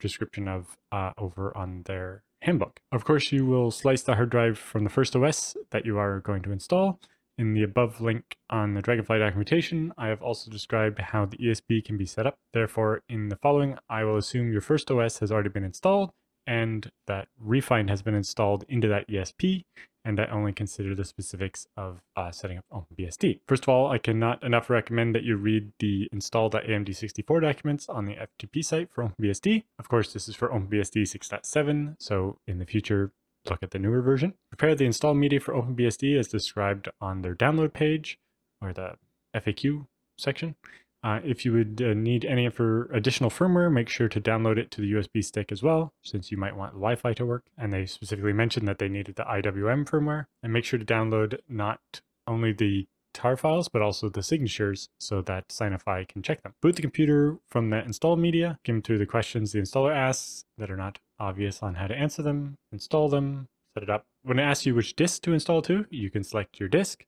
description 0.00 0.48
of 0.48 0.76
uh, 0.90 1.12
over 1.16 1.56
on 1.56 1.82
their 1.84 2.24
handbook. 2.42 2.80
Of 2.90 3.04
course, 3.04 3.30
you 3.30 3.46
will 3.46 3.70
slice 3.70 4.02
the 4.02 4.16
hard 4.16 4.30
drive 4.30 4.58
from 4.58 4.82
the 4.82 4.90
first 4.90 5.14
OS 5.14 5.56
that 5.70 5.86
you 5.86 5.96
are 5.98 6.20
going 6.20 6.42
to 6.42 6.52
install. 6.52 6.98
In 7.38 7.52
the 7.52 7.62
above 7.62 8.00
link 8.00 8.36
on 8.48 8.74
the 8.74 8.80
Dragonfly 8.80 9.18
documentation, 9.18 9.92
I 9.98 10.08
have 10.08 10.22
also 10.22 10.50
described 10.50 10.98
how 10.98 11.26
the 11.26 11.36
ESP 11.36 11.84
can 11.84 11.98
be 11.98 12.06
set 12.06 12.26
up. 12.26 12.38
Therefore, 12.54 13.02
in 13.08 13.28
the 13.28 13.36
following, 13.36 13.76
I 13.90 14.04
will 14.04 14.16
assume 14.16 14.50
your 14.50 14.62
first 14.62 14.90
OS 14.90 15.18
has 15.18 15.30
already 15.30 15.50
been 15.50 15.64
installed 15.64 16.12
and 16.46 16.90
that 17.06 17.28
Refind 17.44 17.88
has 17.88 18.02
been 18.02 18.14
installed 18.14 18.64
into 18.68 18.88
that 18.88 19.08
ESP, 19.08 19.64
and 20.04 20.20
I 20.20 20.26
only 20.26 20.52
consider 20.52 20.94
the 20.94 21.04
specifics 21.04 21.66
of 21.76 22.00
uh, 22.16 22.30
setting 22.30 22.58
up 22.58 22.64
OpenBSD. 22.72 23.40
First 23.48 23.64
of 23.64 23.68
all, 23.68 23.90
I 23.90 23.98
cannot 23.98 24.44
enough 24.44 24.70
recommend 24.70 25.14
that 25.14 25.24
you 25.24 25.36
read 25.36 25.72
the 25.80 26.08
install.amd64 26.12 27.42
documents 27.42 27.88
on 27.88 28.04
the 28.04 28.14
FTP 28.14 28.64
site 28.64 28.90
for 28.92 29.04
OpenBSD. 29.04 29.64
Of 29.78 29.88
course, 29.88 30.12
this 30.12 30.28
is 30.28 30.36
for 30.36 30.48
OpenBSD 30.48 31.02
6.7, 31.02 31.96
so 31.98 32.38
in 32.46 32.58
the 32.58 32.66
future, 32.66 33.12
look 33.50 33.62
at 33.62 33.70
the 33.70 33.78
newer 33.78 34.02
version. 34.02 34.34
Prepare 34.50 34.74
the 34.74 34.86
install 34.86 35.14
media 35.14 35.40
for 35.40 35.54
OpenBSD 35.54 36.18
as 36.18 36.28
described 36.28 36.88
on 37.00 37.22
their 37.22 37.34
download 37.34 37.72
page 37.72 38.18
or 38.60 38.72
the 38.72 38.94
FAQ 39.34 39.86
section. 40.18 40.56
Uh, 41.02 41.20
if 41.24 41.44
you 41.44 41.52
would 41.52 41.80
uh, 41.80 41.94
need 41.94 42.24
any 42.24 42.48
for 42.48 42.90
additional 42.92 43.30
firmware, 43.30 43.72
make 43.72 43.88
sure 43.88 44.08
to 44.08 44.20
download 44.20 44.58
it 44.58 44.70
to 44.72 44.80
the 44.80 44.92
USB 44.92 45.22
stick 45.22 45.52
as 45.52 45.62
well, 45.62 45.92
since 46.02 46.32
you 46.32 46.36
might 46.36 46.56
want 46.56 46.72
Wi-Fi 46.72 47.12
to 47.12 47.24
work. 47.24 47.44
And 47.56 47.72
they 47.72 47.86
specifically 47.86 48.32
mentioned 48.32 48.66
that 48.66 48.78
they 48.78 48.88
needed 48.88 49.14
the 49.14 49.22
IWM 49.22 49.88
firmware. 49.88 50.26
And 50.42 50.52
make 50.52 50.64
sure 50.64 50.78
to 50.78 50.84
download 50.84 51.38
not 51.48 52.00
only 52.26 52.52
the 52.52 52.88
tar 53.16 53.36
files, 53.36 53.68
but 53.68 53.82
also 53.82 54.08
the 54.08 54.22
signatures 54.22 54.88
so 55.00 55.22
that 55.22 55.50
Signify 55.50 56.04
can 56.04 56.22
check 56.22 56.42
them. 56.42 56.52
Boot 56.60 56.76
the 56.76 56.82
computer 56.82 57.38
from 57.48 57.70
the 57.70 57.82
install 57.82 58.16
media, 58.16 58.58
give 58.62 58.74
them 58.74 58.82
to 58.82 58.98
the 58.98 59.06
questions 59.06 59.52
the 59.52 59.58
installer 59.58 59.94
asks 59.94 60.44
that 60.58 60.70
are 60.70 60.76
not 60.76 60.98
obvious 61.18 61.62
on 61.62 61.74
how 61.74 61.86
to 61.86 61.94
answer 61.94 62.22
them, 62.22 62.56
install 62.70 63.08
them, 63.08 63.48
set 63.74 63.82
it 63.82 63.90
up. 63.90 64.04
When 64.22 64.38
it 64.38 64.42
asks 64.42 64.66
you 64.66 64.74
which 64.74 64.94
disk 64.94 65.22
to 65.22 65.32
install 65.32 65.62
to, 65.62 65.86
you 65.90 66.10
can 66.10 66.22
select 66.22 66.60
your 66.60 66.68
disk. 66.68 67.04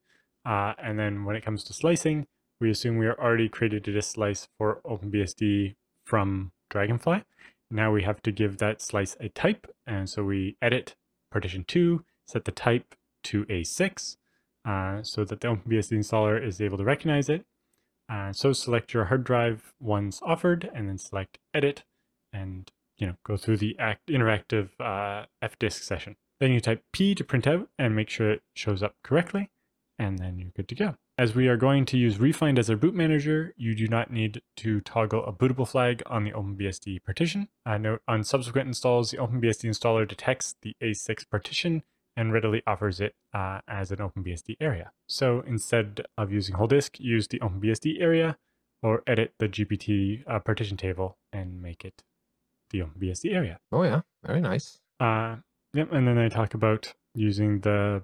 Uh, 0.46 0.72
and 0.82 0.98
then 0.98 1.24
when 1.24 1.36
it 1.36 1.44
comes 1.44 1.62
to 1.64 1.74
slicing, 1.74 2.26
we 2.60 2.70
assume 2.70 2.96
we 2.96 3.06
are 3.06 3.20
already 3.20 3.48
created 3.48 3.86
a 3.86 3.92
disk 3.92 4.14
slice 4.14 4.48
for 4.56 4.80
OpenBSD 4.86 5.74
from 6.06 6.52
Dragonfly. 6.70 7.22
Now 7.70 7.92
we 7.92 8.02
have 8.02 8.22
to 8.22 8.32
give 8.32 8.56
that 8.58 8.80
slice 8.80 9.14
a 9.20 9.28
type. 9.28 9.66
And 9.86 10.08
so 10.08 10.24
we 10.24 10.56
edit 10.62 10.96
partition 11.30 11.64
2, 11.68 12.02
set 12.26 12.46
the 12.46 12.52
type 12.52 12.94
to 13.24 13.44
A6 13.44 14.16
uh, 14.68 15.02
so 15.02 15.24
that 15.24 15.40
the 15.40 15.48
OpenBSD 15.48 15.92
installer 15.92 16.44
is 16.44 16.60
able 16.60 16.76
to 16.76 16.84
recognize 16.84 17.28
it. 17.28 17.46
Uh, 18.10 18.32
so 18.32 18.52
select 18.52 18.92
your 18.92 19.06
hard 19.06 19.24
drive 19.24 19.72
once 19.80 20.20
offered 20.22 20.70
and 20.74 20.88
then 20.88 20.98
select 20.98 21.38
edit 21.54 21.84
and 22.32 22.70
you 22.98 23.06
know 23.06 23.14
go 23.24 23.36
through 23.36 23.56
the 23.56 23.76
act 23.78 24.08
interactive 24.08 24.68
uh, 24.78 25.24
fdisk 25.42 25.82
session. 25.82 26.16
Then 26.40 26.52
you 26.52 26.60
type 26.60 26.82
P 26.92 27.14
to 27.14 27.24
print 27.24 27.46
out 27.46 27.68
and 27.78 27.96
make 27.96 28.10
sure 28.10 28.30
it 28.30 28.42
shows 28.54 28.82
up 28.82 28.94
correctly 29.02 29.50
and 29.98 30.18
then 30.18 30.38
you're 30.38 30.52
good 30.54 30.68
to 30.68 30.74
go. 30.74 30.96
As 31.16 31.34
we 31.34 31.48
are 31.48 31.56
going 31.56 31.84
to 31.86 31.98
use 31.98 32.18
Refind 32.18 32.58
as 32.58 32.70
our 32.70 32.76
boot 32.76 32.94
manager, 32.94 33.52
you 33.56 33.74
do 33.74 33.88
not 33.88 34.12
need 34.12 34.40
to 34.58 34.80
toggle 34.82 35.24
a 35.24 35.32
bootable 35.32 35.66
flag 35.66 36.00
on 36.06 36.22
the 36.22 36.30
OpenBSD 36.30 37.02
partition. 37.02 37.48
Uh, 37.66 37.76
note 37.76 38.02
on 38.06 38.22
subsequent 38.22 38.68
installs, 38.68 39.10
the 39.10 39.16
OpenBSD 39.16 39.68
installer 39.68 40.06
detects 40.06 40.54
the 40.62 40.76
A6 40.80 41.28
partition 41.28 41.82
and 42.18 42.32
readily 42.32 42.60
offers 42.66 43.00
it 43.00 43.14
uh, 43.32 43.60
as 43.68 43.92
an 43.92 43.98
OpenBSD 43.98 44.56
area. 44.60 44.90
So 45.08 45.44
instead 45.46 46.04
of 46.18 46.32
using 46.32 46.56
whole 46.56 46.66
disk, 46.66 46.98
use 46.98 47.28
the 47.28 47.38
OpenBSD 47.38 48.00
area 48.00 48.36
or 48.82 49.04
edit 49.06 49.34
the 49.38 49.48
GPT 49.48 50.24
uh, 50.26 50.40
partition 50.40 50.76
table 50.76 51.16
and 51.32 51.62
make 51.62 51.84
it 51.84 52.02
the 52.70 52.80
OpenBSD 52.80 53.32
area. 53.32 53.60
Oh 53.70 53.84
yeah, 53.84 54.00
very 54.26 54.40
nice. 54.40 54.80
Uh, 54.98 55.36
yep, 55.72 55.92
and 55.92 56.08
then 56.08 56.18
I 56.18 56.28
talk 56.28 56.54
about 56.54 56.92
using 57.14 57.60
the 57.60 58.02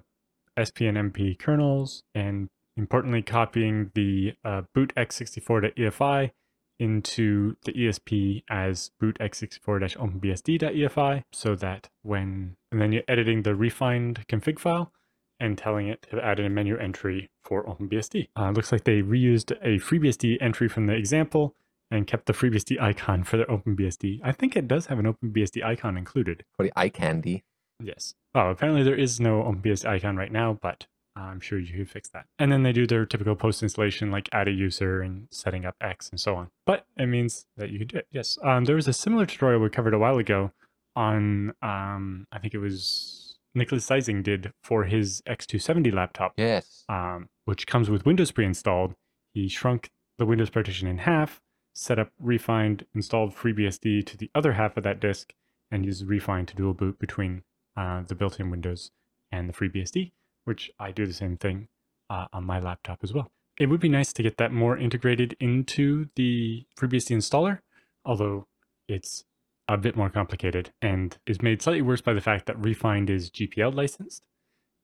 SP 0.55 0.87
and 0.87 0.97
MP 0.97 1.37
kernels 1.37 2.01
and 2.15 2.47
importantly 2.77 3.21
copying 3.21 3.91
the 3.95 4.33
uh, 4.45 4.61
boot 4.73 4.93
x64.efi 4.95 6.31
into 6.79 7.55
the 7.63 7.73
ESP 7.73 8.43
as 8.49 8.89
boot 8.99 9.19
x64-openbsd.efi 9.19 11.23
so 11.31 11.55
that 11.55 11.89
when, 12.01 12.55
and 12.71 12.81
then 12.81 12.91
you're 12.91 13.03
editing 13.07 13.43
the 13.43 13.51
Refind 13.51 14.25
config 14.27 14.57
file 14.59 14.91
and 15.39 15.57
telling 15.57 15.87
it 15.87 16.05
to 16.09 16.21
add 16.23 16.39
in 16.39 16.45
a 16.45 16.49
menu 16.49 16.77
entry 16.77 17.29
for 17.43 17.65
OpenBSD. 17.65 18.29
Uh, 18.35 18.51
looks 18.51 18.71
like 18.71 18.85
they 18.85 19.01
reused 19.01 19.51
a 19.61 19.79
FreeBSD 19.79 20.37
entry 20.41 20.69
from 20.69 20.87
the 20.87 20.93
example 20.93 21.53
and 21.91 22.07
kept 22.07 22.25
the 22.25 22.33
FreeBSD 22.33 22.81
icon 22.81 23.23
for 23.23 23.37
their 23.37 23.45
OpenBSD. 23.45 24.19
I 24.23 24.31
think 24.31 24.55
it 24.55 24.67
does 24.67 24.87
have 24.87 24.97
an 24.99 25.05
OpenBSD 25.05 25.63
icon 25.63 25.97
included. 25.97 26.43
For 26.55 26.63
the 26.63 26.73
eye 26.75 26.89
candy. 26.89 27.43
Yes. 27.81 28.15
Oh, 28.33 28.49
apparently 28.49 28.81
there 28.83 28.95
is 28.95 29.19
no 29.19 29.43
OpenBSD 29.43 29.85
icon 29.85 30.15
right 30.15 30.31
now, 30.31 30.57
but 30.61 30.87
I'm 31.15 31.39
sure 31.39 31.59
you 31.59 31.77
could 31.77 31.89
fix 31.89 32.09
that. 32.09 32.25
And 32.37 32.51
then 32.51 32.63
they 32.63 32.73
do 32.73 32.85
their 32.85 33.05
typical 33.05 33.35
post 33.35 33.63
installation, 33.63 34.11
like 34.11 34.29
add 34.31 34.47
a 34.47 34.51
user 34.51 35.01
and 35.01 35.27
setting 35.31 35.65
up 35.65 35.75
X 35.79 36.09
and 36.09 36.19
so 36.19 36.35
on. 36.35 36.49
But 36.65 36.85
it 36.97 37.07
means 37.07 37.45
that 37.57 37.69
you 37.69 37.79
could 37.79 37.87
do 37.89 37.97
it. 37.97 38.07
Yes. 38.11 38.37
Um, 38.43 38.65
there 38.65 38.75
was 38.75 38.87
a 38.87 38.93
similar 38.93 39.25
tutorial 39.25 39.61
we 39.61 39.69
covered 39.69 39.93
a 39.93 39.99
while 39.99 40.17
ago 40.17 40.51
on, 40.95 41.53
um, 41.61 42.27
I 42.31 42.39
think 42.39 42.53
it 42.53 42.59
was 42.59 43.37
Nicholas 43.53 43.85
Sizing 43.85 44.23
did 44.23 44.51
for 44.61 44.83
his 44.83 45.21
X270 45.27 45.93
laptop. 45.93 46.33
Yes. 46.37 46.83
Um, 46.89 47.29
which 47.45 47.67
comes 47.67 47.89
with 47.89 48.05
Windows 48.05 48.31
pre-installed. 48.31 48.95
He 49.33 49.47
shrunk 49.47 49.91
the 50.17 50.25
Windows 50.25 50.49
partition 50.49 50.87
in 50.87 50.99
half, 50.99 51.41
set 51.73 51.99
up 51.99 52.11
Refind, 52.23 52.83
installed 52.93 53.35
FreeBSD 53.35 54.05
to 54.05 54.17
the 54.17 54.29
other 54.35 54.53
half 54.53 54.77
of 54.77 54.83
that 54.83 54.99
disk, 54.99 55.33
and 55.71 55.85
used 55.85 56.07
Refind 56.07 56.47
to 56.47 56.55
dual 56.55 56.73
boot 56.73 56.99
between 56.99 57.43
uh, 57.77 58.01
the 58.01 58.15
built-in 58.15 58.49
Windows 58.49 58.91
and 59.31 59.49
the 59.49 59.53
FreeBSD 59.53 60.11
which 60.45 60.71
I 60.79 60.91
do 60.91 61.05
the 61.05 61.13
same 61.13 61.37
thing 61.37 61.67
uh, 62.09 62.27
on 62.33 62.45
my 62.45 62.59
laptop 62.59 62.99
as 63.03 63.13
well. 63.13 63.31
It 63.59 63.67
would 63.67 63.79
be 63.79 63.89
nice 63.89 64.11
to 64.13 64.23
get 64.23 64.37
that 64.37 64.51
more 64.51 64.77
integrated 64.77 65.35
into 65.39 66.07
the 66.15 66.65
FreeBSD 66.77 67.17
installer, 67.17 67.59
although 68.03 68.47
it's 68.87 69.23
a 69.67 69.77
bit 69.77 69.95
more 69.95 70.09
complicated 70.09 70.71
and 70.81 71.17
is 71.25 71.41
made 71.41 71.61
slightly 71.61 71.81
worse 71.81 72.01
by 72.01 72.13
the 72.13 72.21
fact 72.21 72.45
that 72.45 72.61
Refind 72.61 73.09
is 73.09 73.31
GPL 73.31 73.73
licensed. 73.73 74.27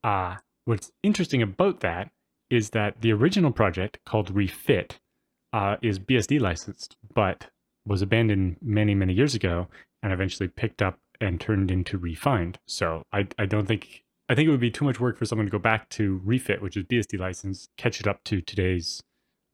Uh, 0.03 0.37
what's 0.65 0.91
interesting 1.03 1.41
about 1.41 1.81
that 1.81 2.11
is 2.49 2.71
that 2.71 3.01
the 3.01 3.11
original 3.13 3.51
project 3.51 3.99
called 4.05 4.33
Refit 4.33 4.99
uh, 5.53 5.77
is 5.81 5.99
BSD 5.99 6.39
licensed, 6.39 6.97
but 7.13 7.49
was 7.85 8.01
abandoned 8.01 8.57
many, 8.61 8.95
many 8.95 9.13
years 9.13 9.35
ago 9.35 9.67
and 10.01 10.11
eventually 10.11 10.47
picked 10.47 10.81
up 10.81 10.99
and 11.19 11.39
turned 11.39 11.69
into 11.69 11.99
Refind. 11.99 12.55
So 12.67 13.03
I, 13.11 13.27
I 13.37 13.45
don't 13.45 13.67
think 13.67 14.03
I 14.31 14.35
think 14.35 14.47
it 14.47 14.51
would 14.51 14.61
be 14.61 14.71
too 14.71 14.85
much 14.85 14.97
work 14.97 15.17
for 15.17 15.25
someone 15.25 15.45
to 15.45 15.51
go 15.51 15.59
back 15.59 15.89
to 15.89 16.21
Refit, 16.23 16.61
which 16.61 16.77
is 16.77 16.85
BSD 16.85 17.19
license, 17.19 17.67
catch 17.75 17.99
it 17.99 18.07
up 18.07 18.23
to 18.23 18.39
today's 18.39 19.03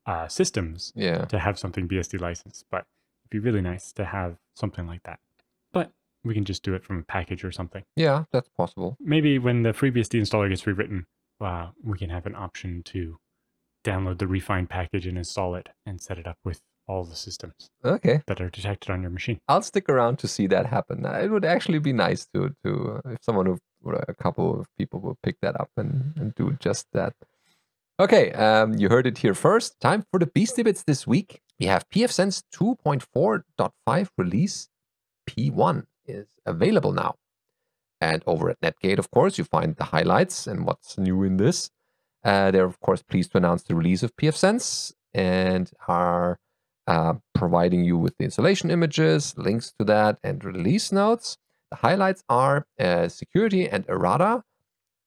uh, 0.06 0.28
systems 0.28 0.94
Yeah. 0.96 1.26
to 1.26 1.40
have 1.40 1.58
something 1.58 1.88
BSD 1.88 2.22
licensed. 2.22 2.63
But 2.70 2.86
it'd 3.24 3.32
be 3.32 3.40
really 3.40 3.62
nice 3.62 3.92
to 3.94 4.06
have 4.06 4.38
something 4.56 4.86
like 4.86 5.02
that. 5.04 5.20
But 5.74 5.92
we 6.24 6.36
can 6.36 6.46
just 6.46 6.62
do 6.62 6.76
it 6.76 6.84
from 6.84 7.00
a 7.00 7.02
package 7.02 7.44
or 7.44 7.52
something. 7.52 7.84
Yeah, 7.96 8.26
that's 8.32 8.50
possible. 8.50 8.98
Maybe 9.00 9.40
when 9.40 9.63
the 9.63 9.72
FreeBSD 9.74 10.22
installer 10.22 10.48
gets 10.48 10.68
rewritten, 10.68 11.08
uh, 11.42 11.70
we 11.84 11.98
can 11.98 12.12
have 12.12 12.28
an 12.28 12.36
option 12.36 12.84
to 12.84 13.18
download 13.84 14.20
the 14.20 14.26
Refind 14.26 14.70
package 14.70 15.08
and 15.08 15.18
install 15.18 15.56
it 15.56 15.70
and 15.88 16.00
set 16.00 16.20
it 16.20 16.28
up 16.28 16.38
with 16.44 16.62
all 16.88 17.04
the 17.04 17.16
systems 17.16 17.70
Okay. 17.84 18.22
that 18.28 18.40
are 18.40 18.50
detected 18.50 18.92
on 18.92 19.02
your 19.02 19.12
machine. 19.12 19.40
I'll 19.48 19.62
stick 19.63 19.90
around 19.90 20.20
to 20.20 20.28
see 20.28 20.46
that 20.48 20.68
happen. 20.68 21.04
It 21.06 21.30
would 21.32 21.46
actually 21.46 21.80
be 21.80 21.94
nice 21.94 22.28
to 22.36 22.52
to 22.63 23.02
uh, 23.04 23.10
if 23.10 23.24
someone 23.24 23.46
who, 23.48 23.58
or 23.84 23.96
a 24.08 24.13
couple 24.13 24.60
of 24.60 24.68
people 24.78 25.00
will 25.00 25.18
pick 25.24 25.40
that 25.42 25.60
up 25.60 25.70
and, 25.78 26.13
and 26.18 26.36
do 26.36 26.58
just 26.60 26.88
that. 26.94 27.13
Okay, 28.00 28.32
um, 28.34 28.76
you 28.76 28.90
heard 28.90 29.08
it 29.08 29.18
here 29.18 29.34
first. 29.34 29.80
Time 29.80 30.06
for 30.12 30.20
the 30.20 30.28
Beastie 30.28 30.63
Bits 30.63 30.84
this 30.84 31.08
week. 31.08 31.42
We 31.60 31.66
have 31.66 31.90
pfSense 31.90 32.44
2.4.5 32.54 34.10
release 34.18 34.70
P1 35.28 35.86
is 36.06 36.28
available 36.46 36.92
now. 36.92 37.16
And 38.00 38.24
over 38.28 38.50
at 38.50 38.62
Netgate, 38.62 39.00
of 39.00 39.10
course, 39.12 39.38
you 39.38 39.44
find 39.44 39.76
the 39.76 39.86
highlights 39.86 40.48
and 40.48 40.66
what's 40.66 40.98
new 40.98 41.24
in 41.24 41.38
this. 41.38 41.72
Uh, 42.24 42.52
they're, 42.52 42.66
of 42.66 42.80
course, 42.80 43.02
pleased 43.02 43.32
to 43.32 43.38
announce 43.38 43.63
the 43.63 43.76
release 43.76 44.04
of 44.04 44.16
pfSense 44.16 44.94
and 45.13 45.72
are 45.88 46.38
uh, 46.86 47.16
providing 47.34 47.84
you 47.84 47.98
with 47.98 48.16
the 48.18 48.26
installation 48.26 48.70
images, 48.70 49.34
links 49.38 49.74
to 49.80 49.86
that, 49.86 50.20
and 50.24 50.44
release 50.46 50.92
notes. 50.92 51.38
The 51.72 51.78
highlights 51.78 52.24
are 52.30 52.66
uh, 52.80 53.10
security 53.10 53.68
and 53.68 53.86
errata. 53.90 54.44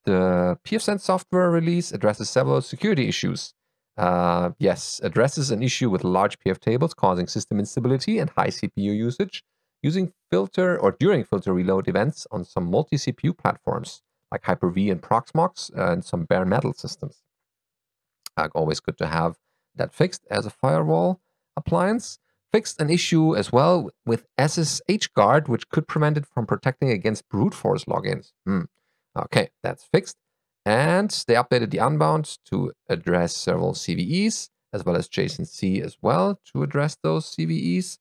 The 0.04 0.58
pfSense 0.64 1.00
software 1.00 1.50
release 1.50 1.92
addresses 1.92 2.30
several 2.30 2.60
security 2.60 3.08
issues. 3.08 3.54
Uh, 3.96 4.50
yes, 4.58 5.00
addresses 5.02 5.50
an 5.50 5.62
issue 5.62 5.90
with 5.90 6.04
large 6.04 6.38
PF 6.38 6.58
tables 6.58 6.94
causing 6.94 7.26
system 7.26 7.58
instability 7.58 8.18
and 8.18 8.30
high 8.30 8.48
CPU 8.48 8.96
usage 8.96 9.42
using 9.82 10.12
filter 10.30 10.78
or 10.78 10.92
during 10.92 11.24
filter 11.24 11.52
reload 11.52 11.88
events 11.88 12.26
on 12.30 12.44
some 12.44 12.70
multi 12.70 12.96
CPU 12.96 13.36
platforms 13.36 14.02
like 14.30 14.44
Hyper-V 14.44 14.90
and 14.90 15.02
Proxmox 15.02 15.70
and 15.74 16.04
some 16.04 16.24
bare 16.24 16.44
metal 16.44 16.72
systems. 16.72 17.22
Uh, 18.36 18.48
always 18.54 18.80
good 18.80 18.96
to 18.98 19.06
have 19.06 19.36
that 19.74 19.92
fixed 19.92 20.26
as 20.30 20.46
a 20.46 20.50
firewall 20.50 21.20
appliance. 21.56 22.19
Fixed 22.52 22.80
an 22.80 22.90
issue 22.90 23.36
as 23.36 23.52
well 23.52 23.90
with 24.04 24.26
SSH 24.38 25.08
guard, 25.14 25.48
which 25.48 25.68
could 25.68 25.86
prevent 25.86 26.16
it 26.16 26.26
from 26.26 26.46
protecting 26.46 26.90
against 26.90 27.28
brute 27.28 27.54
force 27.54 27.84
logins. 27.84 28.32
Hmm. 28.44 28.62
Okay, 29.16 29.50
that's 29.62 29.84
fixed. 29.84 30.16
And 30.66 31.10
they 31.26 31.34
updated 31.34 31.70
the 31.70 31.78
Unbound 31.78 32.38
to 32.46 32.72
address 32.88 33.34
several 33.34 33.72
CVEs, 33.72 34.50
as 34.72 34.84
well 34.84 34.96
as 34.96 35.08
JSON-C 35.08 35.80
as 35.80 35.96
well 36.02 36.40
to 36.52 36.62
address 36.62 36.96
those 37.02 37.34
CVEs. 37.34 37.98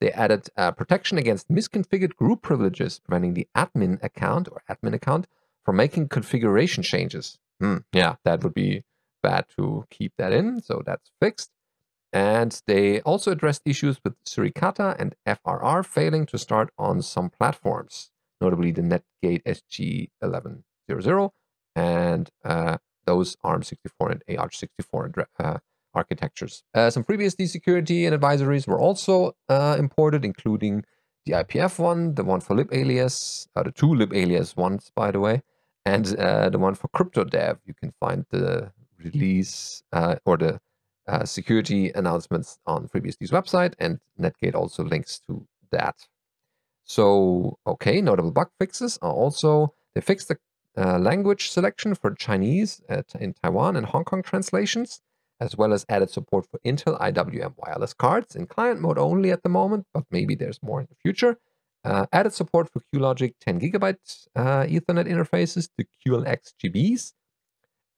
They 0.00 0.12
added 0.12 0.48
uh, 0.56 0.72
protection 0.72 1.18
against 1.18 1.50
misconfigured 1.50 2.16
group 2.16 2.42
privileges, 2.42 3.00
preventing 3.00 3.34
the 3.34 3.48
admin 3.56 4.02
account 4.02 4.48
or 4.52 4.62
admin 4.70 4.94
account 4.94 5.26
from 5.64 5.76
making 5.76 6.08
configuration 6.08 6.82
changes. 6.82 7.38
Hmm, 7.60 7.78
yeah, 7.92 8.16
that 8.24 8.44
would 8.44 8.54
be 8.54 8.84
bad 9.22 9.46
to 9.56 9.84
keep 9.90 10.12
that 10.18 10.32
in, 10.32 10.60
so 10.60 10.82
that's 10.84 11.10
fixed. 11.20 11.50
And 12.12 12.60
they 12.66 13.00
also 13.02 13.32
addressed 13.32 13.62
issues 13.64 13.98
with 14.04 14.14
Suricata 14.24 14.96
and 14.98 15.14
FRR 15.26 15.84
failing 15.84 16.26
to 16.26 16.38
start 16.38 16.70
on 16.78 17.02
some 17.02 17.30
platforms, 17.30 18.10
notably 18.40 18.72
the 18.72 18.82
Netgate 18.82 19.42
SG1100 19.44 21.30
and 21.74 22.30
uh, 22.44 22.78
those 23.04 23.36
ARM64 23.44 24.10
and 24.10 24.22
AR64 24.28 25.26
uh, 25.38 25.58
architectures. 25.94 26.62
Uh, 26.74 26.90
some 26.90 27.04
FreeBSD 27.04 27.48
security 27.48 28.06
and 28.06 28.18
advisories 28.18 28.66
were 28.66 28.80
also 28.80 29.36
uh, 29.48 29.76
imported, 29.78 30.24
including 30.24 30.84
the 31.26 31.32
IPF 31.32 31.78
one, 31.78 32.14
the 32.14 32.24
one 32.24 32.40
for 32.40 32.56
libalias, 32.56 33.46
uh, 33.56 33.62
the 33.62 33.72
two 33.72 33.88
libalias 33.88 34.56
ones, 34.56 34.90
by 34.94 35.10
the 35.10 35.20
way, 35.20 35.42
and 35.84 36.16
uh, 36.18 36.48
the 36.48 36.58
one 36.58 36.74
for 36.74 36.88
CryptoDev. 36.88 37.58
You 37.66 37.74
can 37.74 37.92
find 38.00 38.24
the 38.30 38.72
release 38.98 39.82
or 40.24 40.36
the 40.36 40.60
uh, 41.08 41.24
security 41.24 41.90
announcements 41.94 42.58
on 42.66 42.88
FreeBSD's 42.88 43.30
website, 43.30 43.74
and 43.78 44.00
Netgate 44.20 44.54
also 44.54 44.84
links 44.84 45.20
to 45.26 45.46
that. 45.70 45.96
So, 46.84 47.58
okay, 47.66 48.00
notable 48.00 48.30
bug 48.30 48.50
fixes 48.58 48.98
are 49.02 49.12
also 49.12 49.74
they 49.94 50.00
fixed 50.00 50.28
the 50.28 50.36
uh, 50.76 50.98
language 50.98 51.48
selection 51.48 51.94
for 51.94 52.14
Chinese 52.14 52.82
at, 52.88 53.14
in 53.18 53.34
Taiwan 53.42 53.76
and 53.76 53.86
Hong 53.86 54.04
Kong 54.04 54.22
translations, 54.22 55.00
as 55.40 55.56
well 55.56 55.72
as 55.72 55.86
added 55.88 56.10
support 56.10 56.46
for 56.50 56.60
Intel 56.66 57.00
IWM 57.00 57.54
wireless 57.56 57.94
cards 57.94 58.36
in 58.36 58.46
client 58.46 58.80
mode 58.80 58.98
only 58.98 59.30
at 59.30 59.42
the 59.42 59.48
moment, 59.48 59.86
but 59.94 60.04
maybe 60.10 60.34
there's 60.34 60.62
more 60.62 60.80
in 60.80 60.86
the 60.88 60.96
future. 61.02 61.38
Uh, 61.84 62.04
added 62.12 62.32
support 62.32 62.68
for 62.70 62.82
QLogic 62.92 63.34
10 63.40 63.60
gigabyte 63.60 64.26
uh, 64.34 64.64
Ethernet 64.64 65.06
interfaces 65.06 65.68
to 65.78 65.86
QLX 66.06 66.52
GBs, 66.62 67.12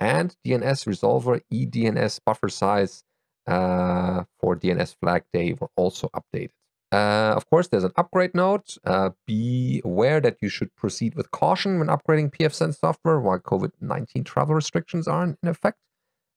and 0.00 0.37
DNS 0.46 0.87
resolver 0.87 1.40
eDNS 1.52 2.20
buffer 2.24 2.48
size 2.48 3.02
uh, 3.46 4.24
for 4.38 4.56
DNS 4.56 4.94
flag 5.00 5.24
day 5.32 5.54
were 5.58 5.70
also 5.76 6.08
updated. 6.14 6.50
Uh, 6.90 7.34
of 7.37 7.48
course, 7.50 7.68
there's 7.68 7.84
an 7.84 7.92
upgrade 7.96 8.34
note. 8.34 8.78
Uh, 8.84 9.11
be 9.26 9.82
aware 9.84 10.20
that 10.20 10.38
you 10.40 10.48
should 10.48 10.74
proceed 10.74 11.14
with 11.14 11.30
caution 11.30 11.78
when 11.78 11.88
upgrading 11.88 12.34
pfSense 12.34 12.78
software 12.78 13.20
while 13.20 13.38
COVID 13.38 13.72
19 13.80 14.24
travel 14.24 14.54
restrictions 14.54 15.06
are 15.06 15.24
in 15.24 15.37
effect, 15.42 15.78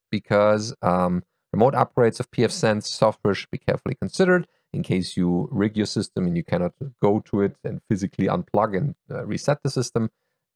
because 0.09 0.75
um, 0.81 1.23
remote 1.53 1.73
upgrades 1.73 2.19
of 2.19 2.29
pfSense 2.31 2.83
software 2.87 3.33
should 3.33 3.51
be 3.51 3.57
carefully 3.57 3.95
considered 3.95 4.47
in 4.73 4.83
case 4.83 5.17
you 5.17 5.47
rig 5.51 5.75
your 5.75 5.85
system 5.85 6.25
and 6.27 6.37
you 6.37 6.43
cannot 6.43 6.73
go 7.01 7.19
to 7.19 7.41
it 7.41 7.55
and 7.63 7.81
physically 7.89 8.27
unplug 8.27 8.75
and 8.75 8.95
uh, 9.09 9.25
reset 9.25 9.61
the 9.63 9.69
system 9.69 10.09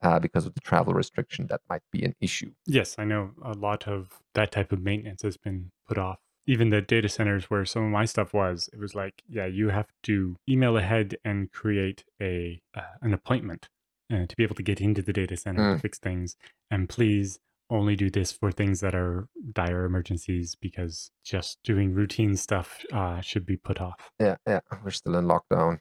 uh, 0.06 0.20
because 0.20 0.46
of 0.46 0.54
the 0.54 0.62
travel 0.62 0.94
restriction, 0.94 1.48
that 1.48 1.62
might 1.68 1.82
be 1.92 2.04
an 2.04 2.14
issue. 2.22 2.52
Yes, 2.68 2.96
I 3.00 3.06
know 3.06 3.32
a 3.44 3.54
lot 3.54 3.88
of 3.88 4.20
that 4.36 4.52
type 4.52 4.72
of 4.72 4.80
maintenance 4.80 5.24
has 5.24 5.36
been 5.36 5.72
put 5.88 5.98
off. 5.98 6.20
Even 6.46 6.70
the 6.70 6.82
data 6.82 7.10
centers 7.10 7.46
where 7.46 7.66
some 7.66 7.86
of 7.86 7.90
my 7.90 8.06
stuff 8.06 8.32
was, 8.32 8.70
it 8.72 8.80
was 8.80 8.94
like, 8.94 9.24
yeah, 9.28 9.48
you 9.48 9.70
have 9.70 9.88
to 10.04 10.36
email 10.48 10.78
ahead 10.78 11.18
and 11.26 11.52
create 11.52 12.04
a 12.22 12.62
uh, 12.78 12.82
an 13.02 13.14
appointment 13.14 13.68
uh, 14.14 14.28
to 14.28 14.36
be 14.36 14.44
able 14.44 14.54
to 14.54 14.62
get 14.62 14.80
into 14.80 15.02
the 15.02 15.12
data 15.12 15.36
center 15.36 15.64
mm. 15.64 15.76
to 15.76 15.82
fix 15.82 15.98
things. 15.98 16.36
And 16.70 16.88
please 16.88 17.40
only 17.72 17.96
do 17.96 18.12
this 18.12 18.32
for 18.32 18.52
things 18.52 18.82
that 18.82 18.94
are 18.94 19.28
dire 19.54 19.86
emergencies 19.86 20.56
because 20.56 21.10
just 21.24 21.58
doing 21.64 21.96
routine 21.96 22.36
stuff 22.36 22.86
uh, 22.94 23.22
should 23.22 23.48
be 23.48 23.58
put 23.58 23.82
off. 23.82 24.12
Yeah, 24.20 24.36
yeah, 24.46 24.60
we're 24.84 24.92
still 24.92 25.16
in 25.16 25.26
lockdown. 25.26 25.80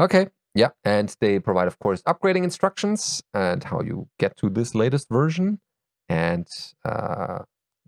Okay, 0.00 0.26
yeah, 0.58 0.70
and 0.84 1.14
they 1.20 1.38
provide, 1.38 1.68
of 1.68 1.78
course, 1.78 2.02
upgrading 2.02 2.42
instructions 2.42 3.22
and 3.32 3.62
how 3.62 3.80
you 3.80 4.08
get 4.18 4.36
to 4.38 4.50
this 4.50 4.74
latest 4.74 5.08
version, 5.08 5.60
and 6.08 6.48
uh, 6.84 7.38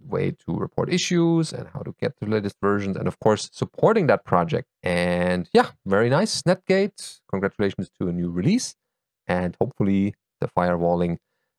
way 0.01 0.31
to 0.31 0.57
report 0.57 0.89
issues 0.89 1.53
and 1.53 1.67
how 1.75 1.81
to 1.81 1.93
get 2.01 2.13
the 2.21 2.27
latest 2.27 2.55
versions, 2.63 2.97
and 2.97 3.09
of 3.09 3.19
course, 3.19 3.51
supporting 3.53 4.07
that 4.07 4.25
project. 4.25 4.69
And 4.85 5.49
yeah, 5.53 5.71
very 5.85 6.09
nice, 6.11 6.43
Netgate. 6.43 7.21
Congratulations 7.29 7.91
to 7.99 8.07
a 8.07 8.13
new 8.13 8.31
release, 8.31 8.77
and 9.27 9.57
hopefully 9.61 10.15
the 10.41 10.47
firewalling 10.47 11.17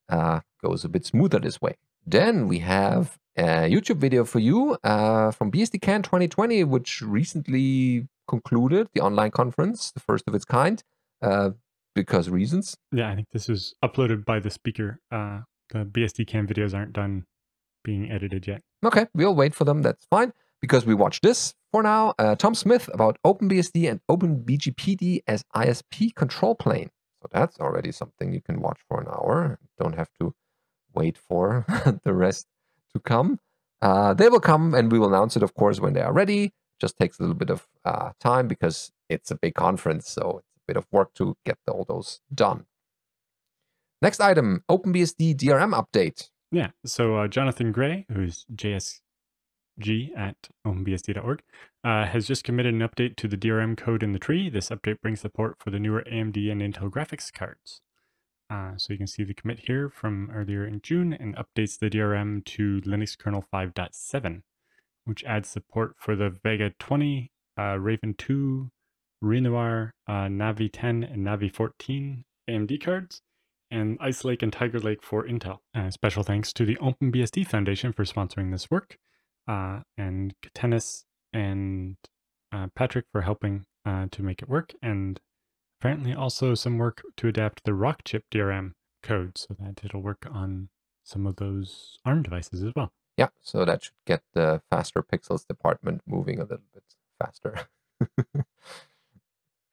uh, 0.08 0.40
goes 0.64 0.86
a 0.86 0.90
bit 0.90 1.06
smoother 1.06 1.40
this 1.40 1.60
way. 1.60 1.76
Then 2.06 2.48
we 2.48 2.60
have 2.60 3.18
a 3.36 3.70
YouTube 3.70 3.98
video 3.98 4.24
for 4.24 4.40
you 4.40 4.78
uh, 4.86 5.32
from 5.32 5.52
BSDCan 5.52 6.04
2020, 6.04 6.64
which 6.64 7.02
recently 7.02 8.08
concluded 8.30 8.88
the 8.94 9.02
online 9.02 9.32
conference, 9.32 9.92
the 9.92 10.00
first 10.00 10.24
of 10.26 10.34
its 10.34 10.46
kind 10.46 10.82
uh, 11.22 11.52
because 11.96 12.30
reasons. 12.30 12.78
Yeah, 12.92 13.10
I 13.10 13.16
think 13.16 13.28
this 13.32 13.50
is 13.50 13.74
uploaded 13.84 14.26
by 14.26 14.40
the 14.40 14.50
speaker. 14.50 15.00
Uh, 15.12 15.42
the 15.70 15.86
BSDCan 15.86 16.48
videos 16.48 16.74
aren't 16.74 16.94
done 16.94 17.26
being 17.84 18.12
edited 18.12 18.48
yet. 18.48 18.62
Okay, 18.86 19.08
we'll 19.14 19.36
wait 19.36 19.54
for 19.54 19.66
them. 19.66 19.82
That's 19.82 20.06
fine 20.10 20.34
because 20.62 20.86
we 20.86 20.94
watch 20.94 21.22
this 21.22 21.54
for 21.72 21.84
now. 21.84 22.14
Uh, 22.18 22.36
Tom 22.36 22.56
Smyth 22.56 22.90
about 22.94 23.18
OpenBSD 23.26 23.90
and 23.90 24.00
OpenBGPD 24.10 25.22
as 25.28 25.44
ISP 25.56 26.14
control 26.16 26.56
plane. 26.56 26.90
So 27.22 27.30
that's 27.32 27.60
already 27.60 27.92
something 27.92 28.34
you 28.34 28.42
can 28.42 28.62
watch 28.62 28.80
for 28.88 29.00
an 29.02 29.08
hour. 29.08 29.60
Don't 29.80 29.96
have 29.96 30.10
to 30.20 30.34
wait 30.94 31.18
for 31.18 31.66
the 32.04 32.14
rest 32.14 32.48
to 32.94 33.00
come. 33.00 33.40
Uh, 33.82 34.14
they 34.14 34.30
will 34.30 34.40
come 34.40 34.74
and 34.74 34.92
we 34.92 35.00
will 35.00 35.08
announce 35.08 35.36
it, 35.36 35.44
of 35.44 35.54
course, 35.54 35.80
when 35.80 35.94
they 35.94 36.02
are 36.02 36.14
ready. 36.14 36.54
Just 36.80 36.98
takes 36.98 37.20
a 37.20 37.24
little 37.24 37.36
bit 37.36 37.50
of 37.50 37.68
uh, 37.86 38.12
time 38.20 38.48
because 38.48 38.92
it's 39.10 39.30
a 39.30 39.36
big 39.36 39.54
conference. 39.54 40.10
So 40.10 40.42
bit 40.72 40.78
of 40.78 40.88
work 40.92 41.14
to 41.16 41.36
get 41.46 41.58
all 41.68 41.86
those 41.86 42.22
done. 42.34 42.66
Next 44.02 44.22
item, 44.22 44.64
OpenBSD 44.70 45.36
DRM 45.36 45.74
update. 45.74 46.30
Yeah, 46.52 46.70
so 46.86 47.18
uh, 47.18 47.28
Jonathan 47.28 47.72
Gray, 47.72 48.06
who's 48.12 48.46
JSG 48.54 50.18
at 50.18 50.36
openbsd.org, 50.66 51.42
uh, 51.84 52.06
has 52.06 52.26
just 52.26 52.44
committed 52.44 52.74
an 52.74 52.82
update 52.82 53.16
to 53.18 53.28
the 53.28 53.38
DRM 53.38 53.78
code 53.78 54.02
in 54.02 54.14
the 54.14 54.20
tree. 54.20 54.50
This 54.50 54.70
update 54.70 55.02
brings 55.02 55.22
support 55.22 55.58
for 55.60 55.72
the 55.72 55.80
newer 55.80 56.04
AMD 56.12 56.52
and 56.52 56.62
Intel 56.62 56.90
graphics 56.90 57.32
cards. 57.32 57.82
Uh, 58.50 58.72
so 58.78 58.92
you 58.92 58.98
can 58.98 59.08
see 59.08 59.24
the 59.24 59.34
commit 59.34 59.60
here 59.68 59.90
from 59.90 60.30
earlier 60.34 60.66
in 60.66 60.82
June 60.82 61.14
and 61.14 61.36
updates 61.36 61.80
the 61.80 61.90
DRM 61.90 62.44
to 62.44 62.82
Linux 62.82 63.18
kernel 63.18 63.46
5.7, 63.54 64.42
which 65.06 65.24
adds 65.24 65.48
support 65.48 65.96
for 65.98 66.16
the 66.16 66.30
Vega 66.30 66.72
20, 66.80 67.32
uh, 67.58 67.80
Raven 67.80 68.14
2, 68.18 68.72
Renoir, 69.22 69.94
uh, 70.08 70.28
Navi 70.28 70.70
10, 70.72 71.04
and 71.04 71.26
Navi 71.26 71.54
14 71.54 72.24
AMD 72.50 72.84
cards, 72.84 73.22
and 73.70 73.98
Ice 74.02 74.26
Lake 74.26 74.42
and 74.42 74.52
Tiger 74.52 74.80
Lake 74.80 75.04
for 75.04 75.26
Intel. 75.26 75.60
Uh, 75.76 75.90
special 75.90 76.24
thanks 76.24 76.52
to 76.54 76.66
the 76.66 76.76
OpenBSD 76.78 77.48
Foundation 77.48 77.94
for 77.94 78.04
sponsoring 78.04 78.52
this 78.52 78.70
work, 78.72 78.98
uh, 79.48 79.82
and 79.98 80.34
Kettenis 80.44 81.04
and 81.34 81.98
uh, 82.52 82.68
Patrick 82.76 83.06
for 83.12 83.22
helping 83.22 83.66
uh, 83.86 84.08
to 84.12 84.24
make 84.24 84.42
it 84.42 84.50
work, 84.50 84.74
and 84.82 85.20
apparently 85.80 86.14
also 86.14 86.54
some 86.56 86.78
work 86.78 87.02
to 87.18 87.28
adapt 87.28 87.64
the 87.64 87.72
Rockchip 87.72 88.24
DRM 88.32 88.72
code 89.02 89.38
so 89.38 89.56
that 89.60 89.82
it'll 89.84 90.02
work 90.02 90.28
on 90.32 90.70
some 91.04 91.26
of 91.26 91.38
those 91.38 91.98
ARM 92.06 92.24
devices 92.24 92.64
as 92.64 92.74
well. 92.76 92.92
Yeah, 93.18 93.30
so 93.42 93.66
that 93.66 93.84
should 93.84 93.94
get 94.06 94.22
the 94.34 94.62
faster 94.70 95.04
pixels 95.04 95.46
department 95.48 96.02
moving 96.08 96.40
a 96.40 96.44
little 96.44 96.66
bit 96.74 96.84
faster. 97.20 97.68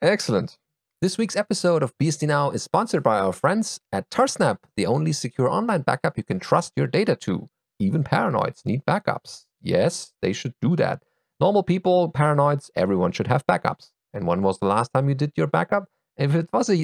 Excellent. 0.00 0.58
This 1.00 1.18
week's 1.18 1.34
episode 1.34 1.82
of 1.82 1.96
BSD 1.98 2.28
Now 2.28 2.50
is 2.50 2.62
sponsored 2.62 3.02
by 3.02 3.18
our 3.18 3.32
friends 3.32 3.80
at 3.92 4.08
Tarsnap, 4.10 4.58
the 4.76 4.86
only 4.86 5.12
secure 5.12 5.48
online 5.48 5.82
backup 5.82 6.16
you 6.16 6.22
can 6.22 6.38
trust 6.38 6.72
your 6.76 6.86
data 6.86 7.16
to. 7.16 7.50
Even 7.80 8.04
paranoids 8.04 8.64
need 8.64 8.86
backups. 8.86 9.46
Yes, 9.60 10.12
they 10.22 10.32
should 10.32 10.54
do 10.62 10.76
that. 10.76 11.02
Normal 11.40 11.64
people, 11.64 12.12
paranoids, 12.12 12.70
everyone 12.76 13.10
should 13.10 13.26
have 13.26 13.44
backups. 13.48 13.90
And 14.14 14.24
when 14.24 14.40
was 14.42 14.60
the 14.60 14.66
last 14.66 14.92
time 14.94 15.08
you 15.08 15.16
did 15.16 15.32
your 15.34 15.48
backup? 15.48 15.88
If 16.16 16.32
it 16.32 16.48
was 16.52 16.68
a 16.68 16.76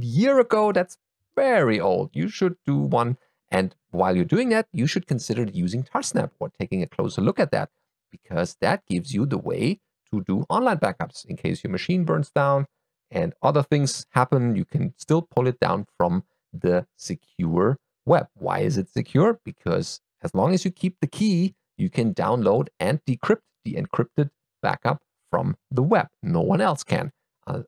year 0.00 0.40
ago, 0.40 0.72
that's 0.72 0.98
very 1.36 1.78
old. 1.78 2.10
You 2.12 2.28
should 2.28 2.56
do 2.66 2.76
one. 2.76 3.18
And 3.52 3.72
while 3.90 4.16
you're 4.16 4.24
doing 4.24 4.48
that, 4.48 4.66
you 4.72 4.88
should 4.88 5.06
consider 5.06 5.44
using 5.44 5.84
Tarsnap 5.84 6.30
or 6.40 6.50
taking 6.58 6.82
a 6.82 6.88
closer 6.88 7.20
look 7.20 7.38
at 7.38 7.52
that 7.52 7.70
because 8.10 8.56
that 8.60 8.84
gives 8.86 9.14
you 9.14 9.26
the 9.26 9.38
way 9.38 9.80
to 10.12 10.22
do 10.22 10.44
online 10.48 10.78
backups 10.78 11.24
in 11.24 11.36
case 11.36 11.62
your 11.62 11.70
machine 11.70 12.04
burns 12.04 12.30
down 12.30 12.66
and 13.10 13.34
other 13.42 13.62
things 13.62 14.06
happen. 14.10 14.56
You 14.56 14.64
can 14.64 14.94
still 14.96 15.22
pull 15.22 15.46
it 15.46 15.60
down 15.60 15.86
from 15.96 16.24
the 16.52 16.86
secure 16.96 17.78
web. 18.04 18.28
Why 18.34 18.60
is 18.60 18.78
it 18.78 18.90
secure? 18.90 19.40
Because 19.44 20.00
as 20.22 20.34
long 20.34 20.54
as 20.54 20.64
you 20.64 20.70
keep 20.70 20.96
the 21.00 21.06
key, 21.06 21.54
you 21.76 21.90
can 21.90 22.14
download 22.14 22.68
and 22.80 23.00
decrypt 23.04 23.42
the 23.64 23.74
encrypted 23.74 24.30
backup 24.62 25.00
from 25.30 25.56
the 25.70 25.82
web. 25.82 26.08
No 26.22 26.40
one 26.40 26.60
else 26.60 26.82
can. 26.82 27.12
Uh, 27.46 27.62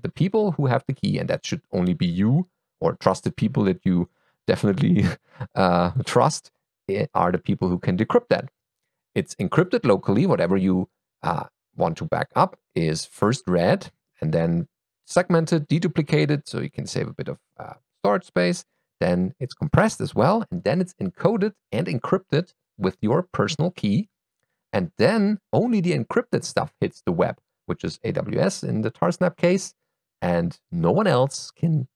the 0.00 0.10
people 0.10 0.52
who 0.52 0.66
have 0.66 0.84
the 0.86 0.92
key, 0.92 1.18
and 1.18 1.28
that 1.28 1.46
should 1.46 1.62
only 1.72 1.94
be 1.94 2.06
you 2.06 2.48
or 2.80 2.94
trusted 2.96 3.36
people 3.36 3.64
that 3.64 3.80
you 3.84 4.08
definitely 4.46 5.06
uh, 5.54 5.92
trust, 6.04 6.50
eh, 6.88 7.06
are 7.14 7.32
the 7.32 7.38
people 7.38 7.68
who 7.68 7.78
can 7.78 7.96
decrypt 7.96 8.28
that. 8.28 8.50
It's 9.14 9.34
encrypted 9.36 9.86
locally, 9.86 10.26
whatever 10.26 10.56
you 10.56 10.90
uh, 11.22 11.44
want 11.76 11.96
to 11.98 12.04
back 12.04 12.28
up 12.34 12.56
is 12.74 13.04
first 13.04 13.44
read 13.46 13.90
and 14.20 14.32
then 14.32 14.68
segmented, 15.06 15.68
deduplicated, 15.68 16.42
so 16.46 16.60
you 16.60 16.70
can 16.70 16.86
save 16.86 17.08
a 17.08 17.12
bit 17.12 17.28
of 17.28 17.38
uh, 17.58 17.74
storage 18.00 18.24
space. 18.24 18.64
Then 19.00 19.34
it's 19.38 19.54
compressed 19.54 20.00
as 20.00 20.14
well, 20.14 20.44
and 20.50 20.64
then 20.64 20.80
it's 20.80 20.94
encoded 20.94 21.52
and 21.70 21.86
encrypted 21.86 22.52
with 22.78 22.96
your 23.00 23.22
personal 23.32 23.70
key. 23.70 24.08
And 24.72 24.90
then 24.98 25.38
only 25.52 25.80
the 25.80 25.96
encrypted 25.96 26.44
stuff 26.44 26.72
hits 26.80 27.02
the 27.04 27.12
web, 27.12 27.38
which 27.66 27.84
is 27.84 27.98
AWS 28.04 28.66
in 28.66 28.82
the 28.82 28.90
Tarsnap 28.90 29.36
case, 29.36 29.74
and 30.20 30.58
no 30.72 30.90
one 30.90 31.06
else 31.06 31.50
can 31.50 31.88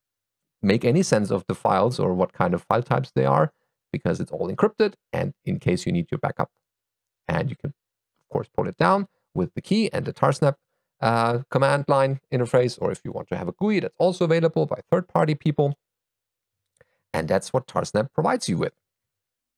make 0.62 0.84
any 0.84 1.02
sense 1.02 1.30
of 1.30 1.44
the 1.48 1.54
files 1.54 1.98
or 1.98 2.14
what 2.14 2.32
kind 2.32 2.52
of 2.52 2.62
file 2.62 2.82
types 2.82 3.10
they 3.14 3.24
are 3.24 3.52
because 3.92 4.20
it's 4.20 4.30
all 4.30 4.50
encrypted. 4.50 4.94
And 5.12 5.32
in 5.44 5.58
case 5.58 5.86
you 5.86 5.92
need 5.92 6.10
your 6.10 6.18
backup, 6.18 6.50
and 7.26 7.48
you 7.48 7.56
can, 7.56 7.70
of 7.70 8.28
course, 8.30 8.48
pull 8.54 8.68
it 8.68 8.76
down 8.76 9.08
with 9.34 9.54
the 9.54 9.62
key 9.62 9.90
and 9.92 10.04
the 10.04 10.12
Tarsnap 10.12 10.54
uh, 11.00 11.40
command 11.50 11.84
line 11.88 12.20
interface, 12.32 12.78
or 12.80 12.90
if 12.90 13.00
you 13.04 13.12
want 13.12 13.28
to 13.28 13.36
have 13.36 13.48
a 13.48 13.52
GUI, 13.52 13.80
that's 13.80 13.94
also 13.98 14.24
available 14.24 14.66
by 14.66 14.80
third 14.90 15.08
party 15.08 15.34
people. 15.34 15.78
And 17.12 17.26
that's 17.26 17.52
what 17.52 17.66
Tarsnap 17.66 18.12
provides 18.14 18.48
you 18.48 18.58
with. 18.58 18.72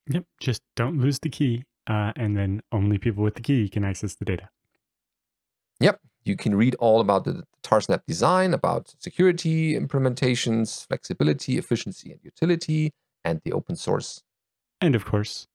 Yep. 0.09 0.25
Just 0.41 0.63
don't 0.75 0.99
lose 0.99 1.19
the 1.21 1.29
key, 1.29 1.65
uh, 1.87 2.13
and 2.17 2.37
then 2.37 2.63
only 2.73 2.99
people 2.99 3.23
with 3.23 3.35
the 3.35 3.41
key 3.41 3.69
can 3.69 3.85
access 3.85 4.15
the 4.15 4.25
data. 4.25 4.49
Yep. 5.81 6.01
You 6.25 6.37
can 6.37 6.55
read 6.55 6.77
all 6.77 7.01
about 7.01 7.25
the 7.25 7.45
Tarsnap 7.65 8.03
design, 8.07 8.55
about 8.55 8.95
security 8.99 9.79
implementations, 9.79 10.87
flexibility, 10.87 11.59
efficiency, 11.59 12.13
and 12.13 12.21
utility, 12.23 12.93
and 13.25 13.41
the 13.45 13.53
open 13.53 13.77
source. 13.77 14.23
And 14.81 14.95
of 14.95 15.05
course, 15.05 15.47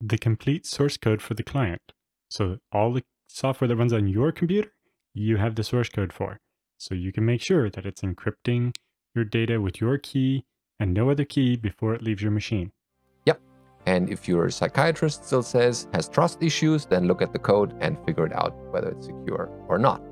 the 0.00 0.18
complete 0.18 0.66
source 0.66 0.96
code 0.96 1.20
for 1.22 1.34
the 1.34 1.42
client. 1.42 1.92
So 2.28 2.58
all 2.72 2.92
the 2.92 3.04
software 3.32 3.68
that 3.68 3.76
runs 3.76 3.92
on 3.92 4.08
your 4.08 4.32
computer, 4.32 4.72
you 5.14 5.36
have 5.36 5.54
the 5.54 5.64
source 5.64 5.88
code 5.88 6.12
for. 6.12 6.38
So 6.78 6.94
you 6.94 7.12
can 7.12 7.24
make 7.24 7.42
sure 7.42 7.70
that 7.70 7.86
it's 7.86 8.02
encrypting 8.02 8.74
your 9.14 9.24
data 9.24 9.60
with 9.60 9.80
your 9.80 9.98
key 9.98 10.44
and 10.78 10.94
no 10.94 11.10
other 11.10 11.24
key 11.24 11.56
before 11.56 11.94
it 11.94 12.02
leaves 12.02 12.22
your 12.22 12.30
machine. 12.30 12.72
Yep. 13.26 13.40
And 13.86 14.08
if 14.08 14.26
your 14.26 14.50
psychiatrist 14.50 15.26
still 15.26 15.42
says 15.42 15.88
has 15.92 16.08
trust 16.08 16.42
issues, 16.42 16.86
then 16.86 17.06
look 17.06 17.22
at 17.22 17.32
the 17.32 17.38
code 17.38 17.74
and 17.80 17.98
figure 18.06 18.26
it 18.26 18.32
out 18.32 18.54
whether 18.72 18.90
it's 18.90 19.06
secure 19.06 19.50
or 19.68 19.78
not. 19.78 20.02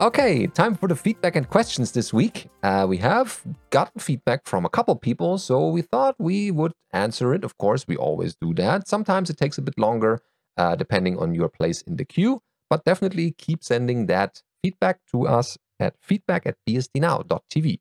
Okay, 0.00 0.46
time 0.46 0.76
for 0.76 0.86
the 0.86 0.94
feedback 0.94 1.34
and 1.34 1.50
questions 1.50 1.90
this 1.90 2.12
week. 2.12 2.48
Uh, 2.62 2.86
we 2.88 2.98
have 2.98 3.42
gotten 3.70 4.00
feedback 4.00 4.46
from 4.46 4.64
a 4.64 4.68
couple 4.68 4.94
people, 4.94 5.38
so 5.38 5.70
we 5.70 5.82
thought 5.82 6.14
we 6.20 6.52
would 6.52 6.72
answer 6.92 7.34
it. 7.34 7.42
Of 7.42 7.58
course, 7.58 7.84
we 7.88 7.96
always 7.96 8.36
do 8.40 8.54
that. 8.54 8.86
Sometimes 8.86 9.28
it 9.28 9.38
takes 9.38 9.58
a 9.58 9.62
bit 9.62 9.76
longer, 9.76 10.20
uh, 10.56 10.76
depending 10.76 11.18
on 11.18 11.34
your 11.34 11.48
place 11.48 11.82
in 11.82 11.96
the 11.96 12.04
queue, 12.04 12.42
but 12.70 12.84
definitely 12.84 13.32
keep 13.32 13.64
sending 13.64 14.06
that 14.06 14.40
feedback 14.62 15.00
to 15.10 15.26
us 15.26 15.58
at 15.80 15.96
feedback 16.00 16.46
at 16.46 16.54
bsdnow.tv. 16.68 17.80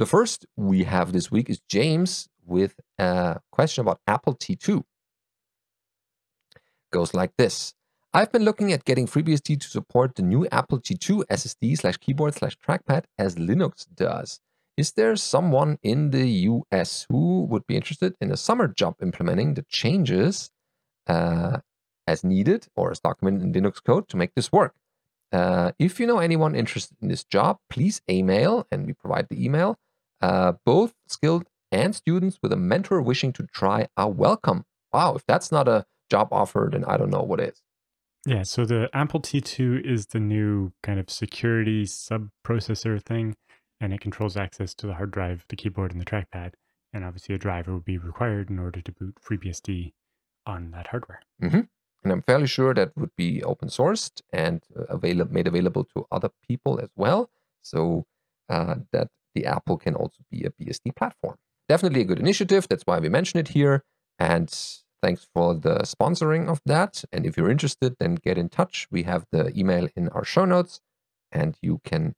The 0.00 0.06
first 0.06 0.46
we 0.56 0.82
have 0.82 1.12
this 1.12 1.30
week 1.30 1.48
is 1.48 1.60
James 1.68 2.28
with 2.44 2.74
a 2.98 3.38
question 3.52 3.82
about 3.82 4.00
Apple 4.08 4.34
T2. 4.34 4.82
Goes 6.90 7.14
like 7.14 7.30
this. 7.38 7.72
I've 8.14 8.30
been 8.30 8.44
looking 8.44 8.74
at 8.74 8.84
getting 8.84 9.06
FreeBSD 9.06 9.58
to 9.58 9.68
support 9.68 10.16
the 10.16 10.22
new 10.22 10.46
Apple 10.52 10.78
T2 10.78 11.24
SSD 11.30 11.78
slash 11.78 11.96
keyboard 11.96 12.34
slash 12.34 12.58
trackpad 12.58 13.04
as 13.16 13.36
Linux 13.36 13.86
does. 13.94 14.38
Is 14.76 14.92
there 14.92 15.16
someone 15.16 15.78
in 15.82 16.10
the 16.10 16.28
US 16.28 17.06
who 17.08 17.44
would 17.44 17.66
be 17.66 17.74
interested 17.74 18.14
in 18.20 18.30
a 18.30 18.36
summer 18.36 18.68
job 18.68 18.96
implementing 19.00 19.54
the 19.54 19.64
changes 19.66 20.50
uh, 21.06 21.60
as 22.06 22.22
needed 22.22 22.66
or 22.76 22.90
as 22.90 23.00
documented 23.00 23.44
in 23.44 23.52
Linux 23.54 23.82
code 23.82 24.10
to 24.10 24.18
make 24.18 24.34
this 24.34 24.52
work? 24.52 24.74
Uh, 25.32 25.72
if 25.78 25.98
you 25.98 26.06
know 26.06 26.18
anyone 26.18 26.54
interested 26.54 26.98
in 27.00 27.08
this 27.08 27.24
job, 27.24 27.56
please 27.70 28.02
email, 28.10 28.66
and 28.70 28.86
we 28.86 28.92
provide 28.92 29.28
the 29.30 29.42
email. 29.42 29.78
Uh, 30.20 30.52
both 30.66 30.92
skilled 31.08 31.46
and 31.70 31.94
students 31.94 32.38
with 32.42 32.52
a 32.52 32.56
mentor 32.56 33.00
wishing 33.00 33.32
to 33.32 33.46
try 33.54 33.88
are 33.96 34.10
welcome. 34.10 34.66
Wow, 34.92 35.14
if 35.14 35.24
that's 35.24 35.50
not 35.50 35.66
a 35.66 35.86
job 36.10 36.28
offer, 36.30 36.68
then 36.70 36.84
I 36.84 36.98
don't 36.98 37.08
know 37.08 37.22
what 37.22 37.40
is. 37.40 37.62
Yeah, 38.24 38.44
so 38.44 38.64
the 38.64 38.88
Apple 38.92 39.20
T2 39.20 39.84
is 39.84 40.06
the 40.06 40.20
new 40.20 40.72
kind 40.82 41.00
of 41.00 41.10
security 41.10 41.84
sub 41.86 42.28
processor 42.46 43.02
thing, 43.02 43.34
and 43.80 43.92
it 43.92 44.00
controls 44.00 44.36
access 44.36 44.74
to 44.74 44.86
the 44.86 44.94
hard 44.94 45.10
drive, 45.10 45.44
the 45.48 45.56
keyboard, 45.56 45.90
and 45.90 46.00
the 46.00 46.04
trackpad. 46.04 46.52
And 46.92 47.04
obviously, 47.04 47.34
a 47.34 47.38
driver 47.38 47.72
would 47.72 47.84
be 47.84 47.98
required 47.98 48.48
in 48.48 48.58
order 48.58 48.80
to 48.80 48.92
boot 48.92 49.16
FreeBSD 49.28 49.92
on 50.46 50.70
that 50.70 50.88
hardware. 50.88 51.20
Mm-hmm. 51.42 51.60
And 52.04 52.12
I'm 52.12 52.22
fairly 52.22 52.46
sure 52.46 52.74
that 52.74 52.96
would 52.96 53.14
be 53.16 53.42
open 53.42 53.68
sourced 53.68 54.20
and 54.32 54.62
uh, 54.76 54.84
available, 54.84 55.32
made 55.32 55.48
available 55.48 55.84
to 55.96 56.06
other 56.12 56.30
people 56.46 56.78
as 56.80 56.90
well, 56.94 57.30
so 57.62 58.06
uh, 58.48 58.76
that 58.92 59.08
the 59.34 59.46
Apple 59.46 59.78
can 59.78 59.94
also 59.94 60.18
be 60.30 60.44
a 60.44 60.50
BSD 60.50 60.94
platform. 60.94 61.36
Definitely 61.68 62.02
a 62.02 62.04
good 62.04 62.20
initiative. 62.20 62.68
That's 62.68 62.82
why 62.84 62.98
we 62.98 63.08
mention 63.08 63.40
it 63.40 63.48
here. 63.48 63.84
And 64.18 64.52
Thanks 65.02 65.26
for 65.34 65.54
the 65.54 65.80
sponsoring 65.80 66.48
of 66.48 66.60
that. 66.64 67.04
And 67.12 67.26
if 67.26 67.36
you're 67.36 67.50
interested, 67.50 67.96
then 67.98 68.14
get 68.14 68.38
in 68.38 68.48
touch. 68.48 68.86
We 68.90 69.02
have 69.02 69.26
the 69.32 69.52
email 69.58 69.88
in 69.96 70.08
our 70.10 70.24
show 70.24 70.44
notes 70.44 70.80
and 71.32 71.56
you 71.60 71.80
can 71.84 72.14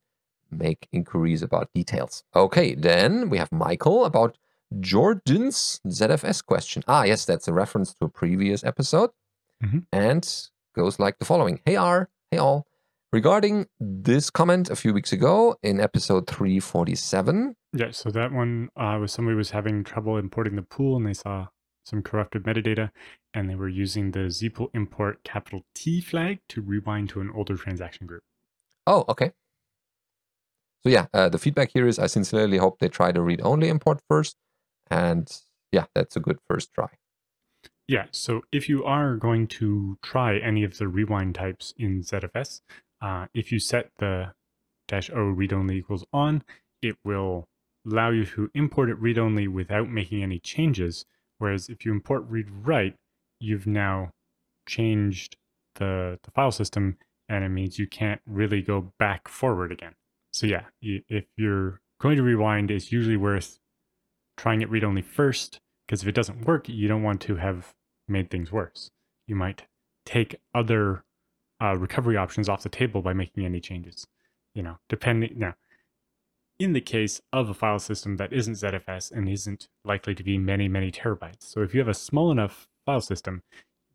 make 0.50 0.86
inquiries 0.92 1.42
about 1.42 1.72
details. 1.74 2.24
Okay, 2.36 2.74
then 2.74 3.30
we 3.30 3.38
have 3.38 3.50
Michael 3.50 4.04
about 4.04 4.36
Jordan's 4.80 5.80
ZFS 5.86 6.44
question. 6.44 6.82
Ah, 6.86 7.04
yes, 7.04 7.24
that's 7.24 7.48
a 7.48 7.52
reference 7.52 7.94
to 7.94 8.06
a 8.06 8.08
previous 8.08 8.62
episode 8.64 9.10
mm-hmm. 9.64 9.78
and 9.92 10.48
goes 10.74 10.98
like 10.98 11.18
the 11.18 11.24
following 11.24 11.60
Hey, 11.64 11.76
R, 11.76 12.10
hey, 12.30 12.38
all. 12.38 12.66
Regarding 13.12 13.66
this 13.78 14.28
comment 14.28 14.68
a 14.70 14.76
few 14.76 14.92
weeks 14.92 15.12
ago 15.12 15.56
in 15.62 15.80
episode 15.80 16.26
347. 16.26 17.54
Yeah, 17.72 17.92
so 17.92 18.10
that 18.10 18.32
one 18.32 18.70
uh, 18.76 18.98
was 19.00 19.12
somebody 19.12 19.36
was 19.36 19.50
having 19.50 19.84
trouble 19.84 20.18
importing 20.18 20.56
the 20.56 20.62
pool 20.62 20.96
and 20.96 21.06
they 21.06 21.14
saw 21.14 21.46
some 21.84 22.02
corrupted 22.02 22.44
metadata, 22.44 22.90
and 23.32 23.48
they 23.48 23.54
were 23.54 23.68
using 23.68 24.10
the 24.10 24.26
zpool 24.30 24.68
import 24.74 25.22
capital 25.24 25.62
T 25.74 26.00
flag 26.00 26.40
to 26.48 26.60
rewind 26.60 27.10
to 27.10 27.20
an 27.20 27.30
older 27.34 27.56
transaction 27.56 28.06
group. 28.06 28.22
Oh, 28.86 29.04
okay. 29.08 29.32
So 30.82 30.90
yeah, 30.90 31.06
uh, 31.14 31.28
the 31.28 31.38
feedback 31.38 31.70
here 31.72 31.86
is 31.86 31.98
I 31.98 32.06
sincerely 32.06 32.58
hope 32.58 32.78
they 32.78 32.88
try 32.88 33.12
to 33.12 33.22
read 33.22 33.40
only 33.42 33.68
import 33.68 34.00
first, 34.08 34.36
and 34.90 35.30
yeah, 35.72 35.86
that's 35.94 36.16
a 36.16 36.20
good 36.20 36.38
first 36.48 36.72
try. 36.74 36.88
Yeah, 37.86 38.06
so 38.12 38.42
if 38.50 38.68
you 38.68 38.82
are 38.84 39.16
going 39.16 39.46
to 39.48 39.98
try 40.02 40.38
any 40.38 40.64
of 40.64 40.78
the 40.78 40.88
rewind 40.88 41.34
types 41.34 41.74
in 41.76 42.00
ZFS, 42.00 42.62
uh, 43.02 43.26
if 43.34 43.52
you 43.52 43.58
set 43.58 43.90
the 43.98 44.32
dash 44.88 45.10
O 45.10 45.20
read 45.22 45.52
only 45.52 45.76
equals 45.76 46.04
on, 46.12 46.42
it 46.80 46.96
will 47.04 47.46
allow 47.86 48.10
you 48.10 48.24
to 48.24 48.50
import 48.54 48.88
it 48.88 48.98
read 48.98 49.18
only 49.18 49.48
without 49.48 49.90
making 49.90 50.22
any 50.22 50.38
changes 50.38 51.04
Whereas 51.44 51.68
if 51.68 51.84
you 51.84 51.92
import 51.92 52.24
read 52.26 52.48
write, 52.48 52.94
you've 53.38 53.66
now 53.66 54.12
changed 54.66 55.36
the, 55.74 56.18
the 56.22 56.30
file 56.30 56.50
system 56.50 56.96
and 57.28 57.44
it 57.44 57.50
means 57.50 57.78
you 57.78 57.86
can't 57.86 58.22
really 58.24 58.62
go 58.62 58.94
back 58.98 59.28
forward 59.28 59.70
again. 59.70 59.92
So 60.32 60.46
yeah, 60.46 60.62
if 60.80 61.26
you're 61.36 61.82
going 62.00 62.16
to 62.16 62.22
rewind, 62.22 62.70
it's 62.70 62.90
usually 62.90 63.18
worth 63.18 63.58
trying 64.38 64.62
it 64.62 64.70
read 64.70 64.84
only 64.84 65.02
first 65.02 65.60
because 65.86 66.00
if 66.00 66.08
it 66.08 66.14
doesn't 66.14 66.46
work, 66.46 66.66
you 66.66 66.88
don't 66.88 67.02
want 67.02 67.20
to 67.20 67.36
have 67.36 67.74
made 68.08 68.30
things 68.30 68.50
worse. 68.50 68.90
You 69.26 69.36
might 69.36 69.64
take 70.06 70.36
other 70.54 71.04
uh, 71.62 71.76
recovery 71.76 72.16
options 72.16 72.48
off 72.48 72.62
the 72.62 72.70
table 72.70 73.02
by 73.02 73.12
making 73.12 73.44
any 73.44 73.60
changes. 73.60 74.06
You 74.54 74.62
know, 74.62 74.78
depending 74.88 75.34
now, 75.36 75.56
in 76.58 76.72
the 76.72 76.80
case 76.80 77.20
of 77.32 77.48
a 77.48 77.54
file 77.54 77.78
system 77.78 78.16
that 78.16 78.32
isn't 78.32 78.54
ZFS 78.54 79.10
and 79.10 79.28
isn't 79.28 79.68
likely 79.84 80.14
to 80.14 80.22
be 80.22 80.38
many, 80.38 80.68
many 80.68 80.90
terabytes. 80.90 81.42
So 81.42 81.62
if 81.62 81.74
you 81.74 81.80
have 81.80 81.88
a 81.88 81.94
small 81.94 82.30
enough 82.30 82.68
file 82.86 83.00
system, 83.00 83.42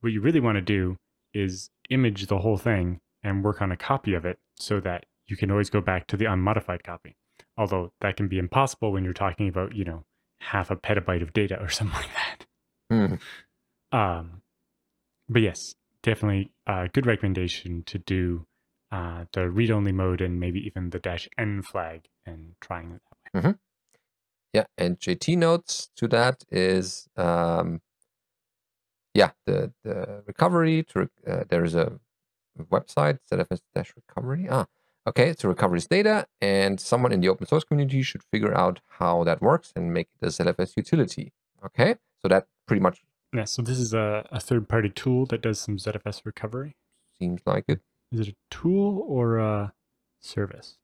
what 0.02 0.12
you 0.12 0.22
really 0.22 0.39
want 0.39 0.56
to 0.56 0.62
do 0.62 0.98
is 1.34 1.69
image 1.89 2.28
the 2.28 2.39
whole 2.39 2.58
thing 2.58 3.00
and 3.24 3.43
work 3.43 3.62
on 3.62 3.72
a 3.72 3.78
copy 3.78 4.14
of 4.14 4.26
it 4.26 4.39
so 4.57 4.80
that 4.82 5.05
you 5.28 5.38
can 5.38 5.51
always 5.51 5.70
go 5.70 5.82
back 5.82 6.07
to 6.07 6.18
the 6.18 6.26
unmodified 6.26 6.84
copy. 6.84 7.16
Although 7.57 7.91
that 8.01 8.18
can 8.18 8.28
be 8.28 8.39
impossible 8.39 8.91
when 8.91 9.03
you're 9.03 9.14
talking 9.14 9.47
about, 9.47 9.76
you 9.76 9.86
know, 9.86 10.03
half 10.41 10.72
a 10.72 10.76
petabyte 10.76 11.22
of 11.22 11.34
data 11.34 11.57
or 11.60 11.70
something 11.70 11.99
like 11.99 12.14
that. 12.14 12.45
Mm. 12.91 13.20
Um, 13.91 14.41
but 15.28 15.41
yes, 15.41 15.76
definitely 16.03 16.51
a 16.68 16.89
good 16.91 17.05
recommendation 17.05 17.84
to 17.86 17.99
do 17.99 18.45
uh, 18.91 19.25
the 19.33 19.49
read-only 19.49 19.91
mode 19.91 20.21
and 20.21 20.39
maybe 20.39 20.59
even 20.65 20.89
the 20.89 20.99
dash 20.99 21.27
n 21.37 21.61
flag 21.61 22.07
and 22.25 22.55
trying 22.59 22.91
it 22.91 23.01
that 23.09 23.33
way. 23.33 23.41
Mm-hmm. 23.41 23.57
Yeah, 24.53 24.65
and 24.77 24.99
JT 24.99 25.37
notes 25.37 25.89
to 25.95 26.07
that 26.07 26.43
is, 26.49 27.07
um, 27.15 27.81
yeah, 29.13 29.31
the 29.45 29.73
the 29.83 30.23
recovery. 30.25 30.83
To 30.83 31.09
uh, 31.27 31.43
there 31.49 31.63
is 31.63 31.75
a 31.75 31.99
website 32.59 33.19
ZFS 33.31 33.61
dash 33.75 33.93
recovery. 33.95 34.47
Ah, 34.49 34.65
Okay, 35.07 35.33
so 35.37 35.47
recovery 35.49 35.77
is 35.77 35.87
data, 35.87 36.27
and 36.41 36.79
someone 36.79 37.11
in 37.11 37.21
the 37.21 37.29
open 37.29 37.47
source 37.47 37.63
community 37.63 38.01
should 38.01 38.21
figure 38.23 38.55
out 38.55 38.81
how 38.99 39.23
that 39.23 39.41
works 39.41 39.71
and 39.75 39.93
make 39.93 40.07
the 40.19 40.27
ZFS 40.27 40.75
utility. 40.77 41.31
Okay, 41.65 41.95
so 42.21 42.27
that 42.27 42.47
pretty 42.67 42.81
much 42.81 43.01
Yeah, 43.33 43.45
so 43.45 43.61
this 43.61 43.79
is 43.79 43.93
a, 43.93 44.27
a 44.31 44.39
third 44.39 44.67
party 44.67 44.89
tool 44.89 45.25
that 45.27 45.41
does 45.41 45.59
some 45.59 45.77
ZFS 45.77 46.25
recovery. 46.25 46.75
seems 47.17 47.41
like 47.45 47.65
it. 47.67 47.81
Is 48.12 48.22
it 48.22 48.30
a 48.30 48.36
tool 48.49 49.05
or 49.07 49.38
a 49.38 49.74
service? 50.20 50.78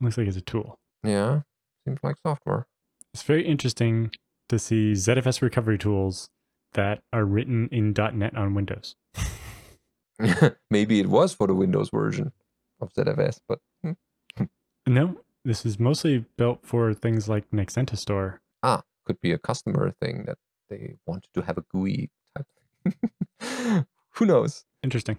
Looks 0.00 0.18
like 0.18 0.28
it's 0.28 0.36
a 0.36 0.40
tool. 0.42 0.78
Yeah, 1.02 1.40
seems 1.86 2.00
like 2.02 2.16
software. 2.22 2.66
It's 3.12 3.22
very 3.22 3.46
interesting 3.46 4.10
to 4.48 4.58
see 4.58 4.92
ZFS 4.92 5.42
recovery 5.42 5.78
tools 5.78 6.30
that 6.72 7.02
are 7.12 7.24
written 7.24 7.68
in 7.70 7.92
.NET 7.92 8.36
on 8.36 8.54
Windows. 8.54 8.96
Maybe 10.70 11.00
it 11.00 11.08
was 11.08 11.32
for 11.34 11.46
the 11.46 11.54
Windows 11.54 11.90
version 11.90 12.32
of 12.80 12.92
ZFS, 12.92 13.38
but 13.48 13.60
hmm. 13.82 13.92
No, 14.86 15.16
this 15.44 15.64
is 15.64 15.78
mostly 15.78 16.24
built 16.36 16.60
for 16.62 16.92
things 16.94 17.28
like 17.28 17.50
NexentaStor. 17.50 18.38
ah, 18.62 18.82
could 19.04 19.20
be 19.20 19.32
a 19.32 19.38
customer 19.38 19.90
thing 20.00 20.24
that 20.26 20.38
they 20.68 20.96
wanted 21.06 21.28
to 21.34 21.42
have 21.42 21.58
a 21.58 21.64
GUI 21.72 22.10
type. 22.36 22.46
thing. 23.40 23.86
Who 24.14 24.26
knows? 24.26 24.64
Interesting. 24.82 25.18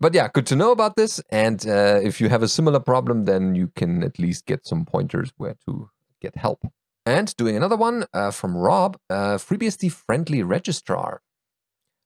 But 0.00 0.14
yeah, 0.14 0.28
good 0.32 0.46
to 0.46 0.56
know 0.56 0.72
about 0.72 0.96
this. 0.96 1.20
And 1.30 1.66
uh, 1.66 2.00
if 2.02 2.20
you 2.20 2.28
have 2.28 2.42
a 2.42 2.48
similar 2.48 2.80
problem, 2.80 3.24
then 3.24 3.54
you 3.54 3.70
can 3.76 4.02
at 4.02 4.18
least 4.18 4.46
get 4.46 4.66
some 4.66 4.84
pointers 4.84 5.32
where 5.36 5.56
to 5.66 5.90
get 6.20 6.36
help. 6.36 6.66
And 7.06 7.34
doing 7.36 7.56
another 7.56 7.76
one 7.76 8.06
uh, 8.12 8.30
from 8.30 8.56
Rob, 8.56 8.96
uh, 9.10 9.36
FreeBSD 9.36 9.92
friendly 9.92 10.42
registrar. 10.42 11.20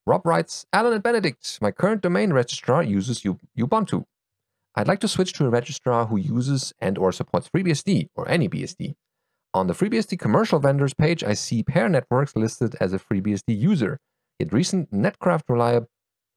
Rob 0.07 0.27
writes, 0.27 0.67
Allan 0.73 0.95
and 0.95 1.03
Benedict, 1.03 1.59
my 1.61 1.71
current 1.71 2.03
domain 2.03 2.33
registrar 2.33 2.83
uses 2.83 3.25
U- 3.25 3.39
Ubuntu. 3.59 4.05
I'd 4.75 4.89
like 4.89 5.01
to 5.01 5.09
switch 5.09 5.33
to 5.35 5.47
a 5.47 5.51
registrar 5.51 6.07
who 6.07 6.17
uses 6.17 6.73
and 6.81 6.99
or 6.99 7.13
supports 7.13 7.49
FreeBSD 7.49 8.09
or 8.15 8.29
any 8.29 8.49
BSD. 8.49 8.95
On 9.55 9.67
the 9.67 9.75
FreeBSD 9.75 10.19
commercial 10.19 10.59
vendors 10.59 10.95
page, 10.95 11.25
I 11.25 11.35
see 11.35 11.63
Pair 11.63 11.89
Networks 11.89 12.37
listed 12.37 12.77
as 12.81 12.93
a 12.93 12.99
FreeBSD 12.99 13.59
user. 13.59 13.99
Yet 14.39 14.53
recent 14.53 14.93
Netcraft 14.93 15.43
reliable 15.49 15.89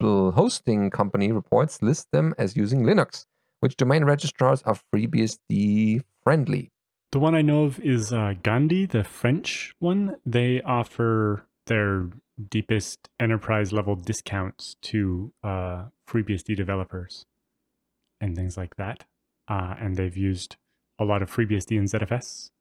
hosting 0.02 0.90
company 0.90 1.32
reports 1.32 1.82
list 1.82 2.08
them 2.12 2.34
as 2.38 2.56
using 2.56 2.82
Linux, 2.82 3.26
which 3.60 3.76
domain 3.76 4.04
registrars 4.04 4.62
are 4.62 4.78
FreeBSD 4.94 6.02
friendly. 6.22 6.70
The 7.12 7.18
one 7.18 7.34
I 7.34 7.42
know 7.42 7.64
of 7.64 7.78
is 7.80 8.12
uh, 8.12 8.34
Gandi, 8.42 8.86
the 8.86 9.04
French 9.04 9.74
one. 9.78 10.16
They 10.24 10.62
offer 10.62 11.46
their 11.66 12.08
deepest 12.48 13.08
enterprise 13.20 13.72
level 13.72 13.96
discounts 13.96 14.76
to 14.82 15.32
uh, 15.44 15.84
FreeBSD 16.08 16.56
developers 16.56 17.26
and 18.20 18.34
things 18.36 18.56
like 18.56 18.76
that. 18.76 19.04
Uh, 19.48 19.74
and 19.78 19.96
they've 19.96 20.16
used 20.16 20.56
a 20.98 21.04
lot 21.04 21.22
of 21.22 21.30
FreeBSD 21.30 21.78
and 21.78 21.88
ZFS. 21.88 22.51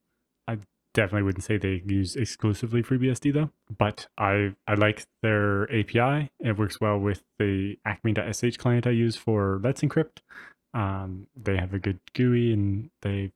Definitely 0.94 1.24
wouldn't 1.24 1.44
say 1.46 1.58
they 1.58 1.82
use 1.86 2.16
exclusively 2.18 2.84
FreeBSD 2.84 3.34
though, 3.34 3.52
but 3.78 4.08
I 4.18 4.54
I 4.68 4.74
like 4.74 5.06
their 5.22 5.64
API. 5.74 6.32
It 6.40 6.58
works 6.58 6.82
well 6.82 6.98
with 6.98 7.24
the 7.40 7.78
Acme.sh 7.86 8.58
client 8.58 8.86
I 8.86 8.92
use 8.92 9.16
for 9.16 9.62
Let's 9.64 9.82
Encrypt. 9.82 10.18
Um, 10.74 11.28
they 11.36 11.58
have 11.58 11.74
a 11.74 11.80
good 11.80 12.00
GUI 12.14 12.52
and 12.54 12.90
they 13.02 13.32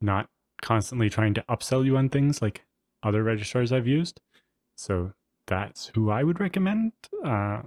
not 0.00 0.28
constantly 0.60 1.08
trying 1.08 1.34
to 1.34 1.44
upsell 1.48 1.84
you 1.84 1.96
on 1.96 2.08
things 2.08 2.42
like 2.42 2.64
other 3.02 3.22
registrars 3.22 3.72
I've 3.72 3.86
used. 3.86 4.20
So 4.76 5.12
that's 5.46 5.90
who 5.94 6.10
I 6.10 6.22
would 6.24 6.40
recommend. 6.40 6.92
Uh, 7.24 7.62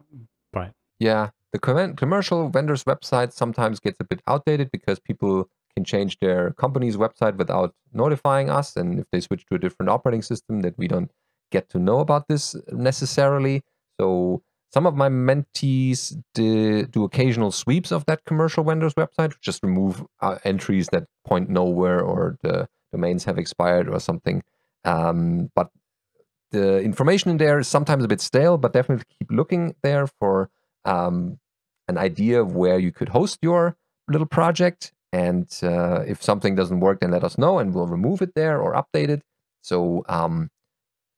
but 0.52 0.74
Yeah, 1.00 1.30
the 1.52 1.60
commercial 1.60 2.50
vendors 2.50 2.84
website 2.84 3.34
sometimes 3.34 3.80
gets 3.80 4.00
a 4.00 4.04
bit 4.04 4.22
outdated 4.28 4.72
because 4.72 5.00
people 5.00 5.50
can 5.74 5.84
change 5.84 6.20
their 6.20 6.52
company's 6.52 6.98
website 6.98 7.36
without 7.36 7.74
notifying 7.94 8.50
us. 8.50 8.76
And 8.76 9.00
if 9.00 9.06
they 9.12 9.20
switch 9.20 9.46
to 9.48 9.56
a 9.56 9.60
different 9.60 9.90
operating 9.90 10.22
system, 10.22 10.62
that 10.62 10.78
we 10.78 10.88
don't 10.88 11.12
get 11.52 11.70
to 11.70 11.80
know 11.80 12.00
about 12.00 12.28
this 12.28 12.56
necessarily. 12.72 13.64
So 14.00 14.42
some 14.74 14.86
of 14.86 14.96
my 14.96 15.10
mentees 15.10 16.18
do, 16.34 16.86
do 16.86 17.04
occasional 17.04 17.52
sweeps 17.52 17.92
of 17.92 18.06
that 18.06 18.24
commercial 18.26 18.64
vendor's 18.64 18.94
website, 18.94 19.34
just 19.42 19.62
remove 19.64 20.06
uh, 20.22 20.38
entries 20.44 20.88
that 20.92 21.06
point 21.26 21.50
nowhere 21.50 22.02
or 22.02 22.38
the 22.42 22.68
domains 22.92 23.26
have 23.26 23.38
expired 23.38 23.90
or 23.90 24.00
something. 24.00 24.44
Um, 24.86 25.52
but 25.56 25.70
the 26.52 26.82
information 26.82 27.32
in 27.32 27.38
there 27.38 27.60
is 27.60 27.68
sometimes 27.68 28.04
a 28.04 28.08
bit 28.08 28.22
stale, 28.22 28.58
but 28.58 28.74
definitely 28.74 29.06
keep 29.20 29.30
looking 29.32 29.76
there 29.84 30.08
for 30.08 30.50
um, 30.86 31.40
an 31.88 31.98
idea 31.98 32.42
of 32.42 32.56
where 32.56 32.80
you 32.80 32.92
could 32.92 33.10
host 33.10 33.40
your 33.42 33.76
little 34.10 34.28
project. 34.28 34.94
And 35.12 35.48
uh, 35.62 36.04
if 36.08 36.24
something 36.24 36.56
doesn't 36.56 36.80
work, 36.80 37.02
then 37.02 37.12
let 37.12 37.24
us 37.24 37.38
know 37.38 37.60
and 37.60 37.74
we'll 37.74 37.88
remove 37.88 38.22
it 38.22 38.34
there 38.36 38.62
or 38.62 38.74
update 38.74 39.10
it. 39.10 39.22
So, 39.62 40.06
um, 40.08 40.50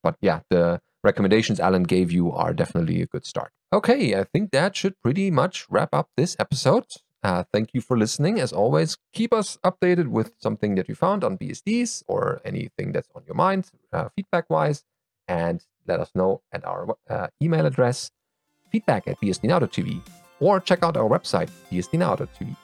but 0.02 0.16
yeah, 0.22 0.42
the 0.50 0.82
recommendations 1.04 1.60
Allan 1.60 1.84
gave 1.84 2.12
you 2.12 2.32
are 2.32 2.54
definitely 2.54 3.02
a 3.02 3.06
good 3.06 3.26
start. 3.26 3.52
Okay, 3.72 4.16
I 4.16 4.24
think 4.24 4.52
that 4.52 4.76
should 4.76 5.00
pretty 5.02 5.32
much 5.32 5.66
wrap 5.70 5.90
up 5.94 6.10
this 6.18 6.36
episode. 6.40 6.86
Uh, 7.24 7.44
thank 7.54 7.74
you 7.74 7.82
for 7.82 7.98
listening. 7.98 8.40
As 8.40 8.52
always, 8.52 8.98
keep 9.14 9.34
us 9.34 9.58
updated 9.64 10.08
with 10.08 10.34
something 10.40 10.76
that 10.76 10.90
you 10.90 10.96
found 10.96 11.24
on 11.24 11.38
BSDs 11.38 12.04
or 12.08 12.42
anything 12.44 12.92
that's 12.92 13.08
on 13.16 13.24
your 13.26 13.36
mind, 13.36 13.72
uh, 13.94 14.10
feedback 14.16 14.50
wise, 14.50 14.84
and 15.28 15.64
let 15.88 16.00
us 16.00 16.12
know 16.14 16.42
at 16.52 16.66
our 16.66 16.96
uh, 17.10 17.28
email 17.42 17.66
address 17.66 18.12
feedback 18.72 19.08
at 19.08 19.20
bsdnow.tv 19.22 20.02
or 20.40 20.60
check 20.60 20.84
out 20.84 20.98
our 20.98 21.08
website, 21.08 21.50
bsdnow.tv. 21.72 22.56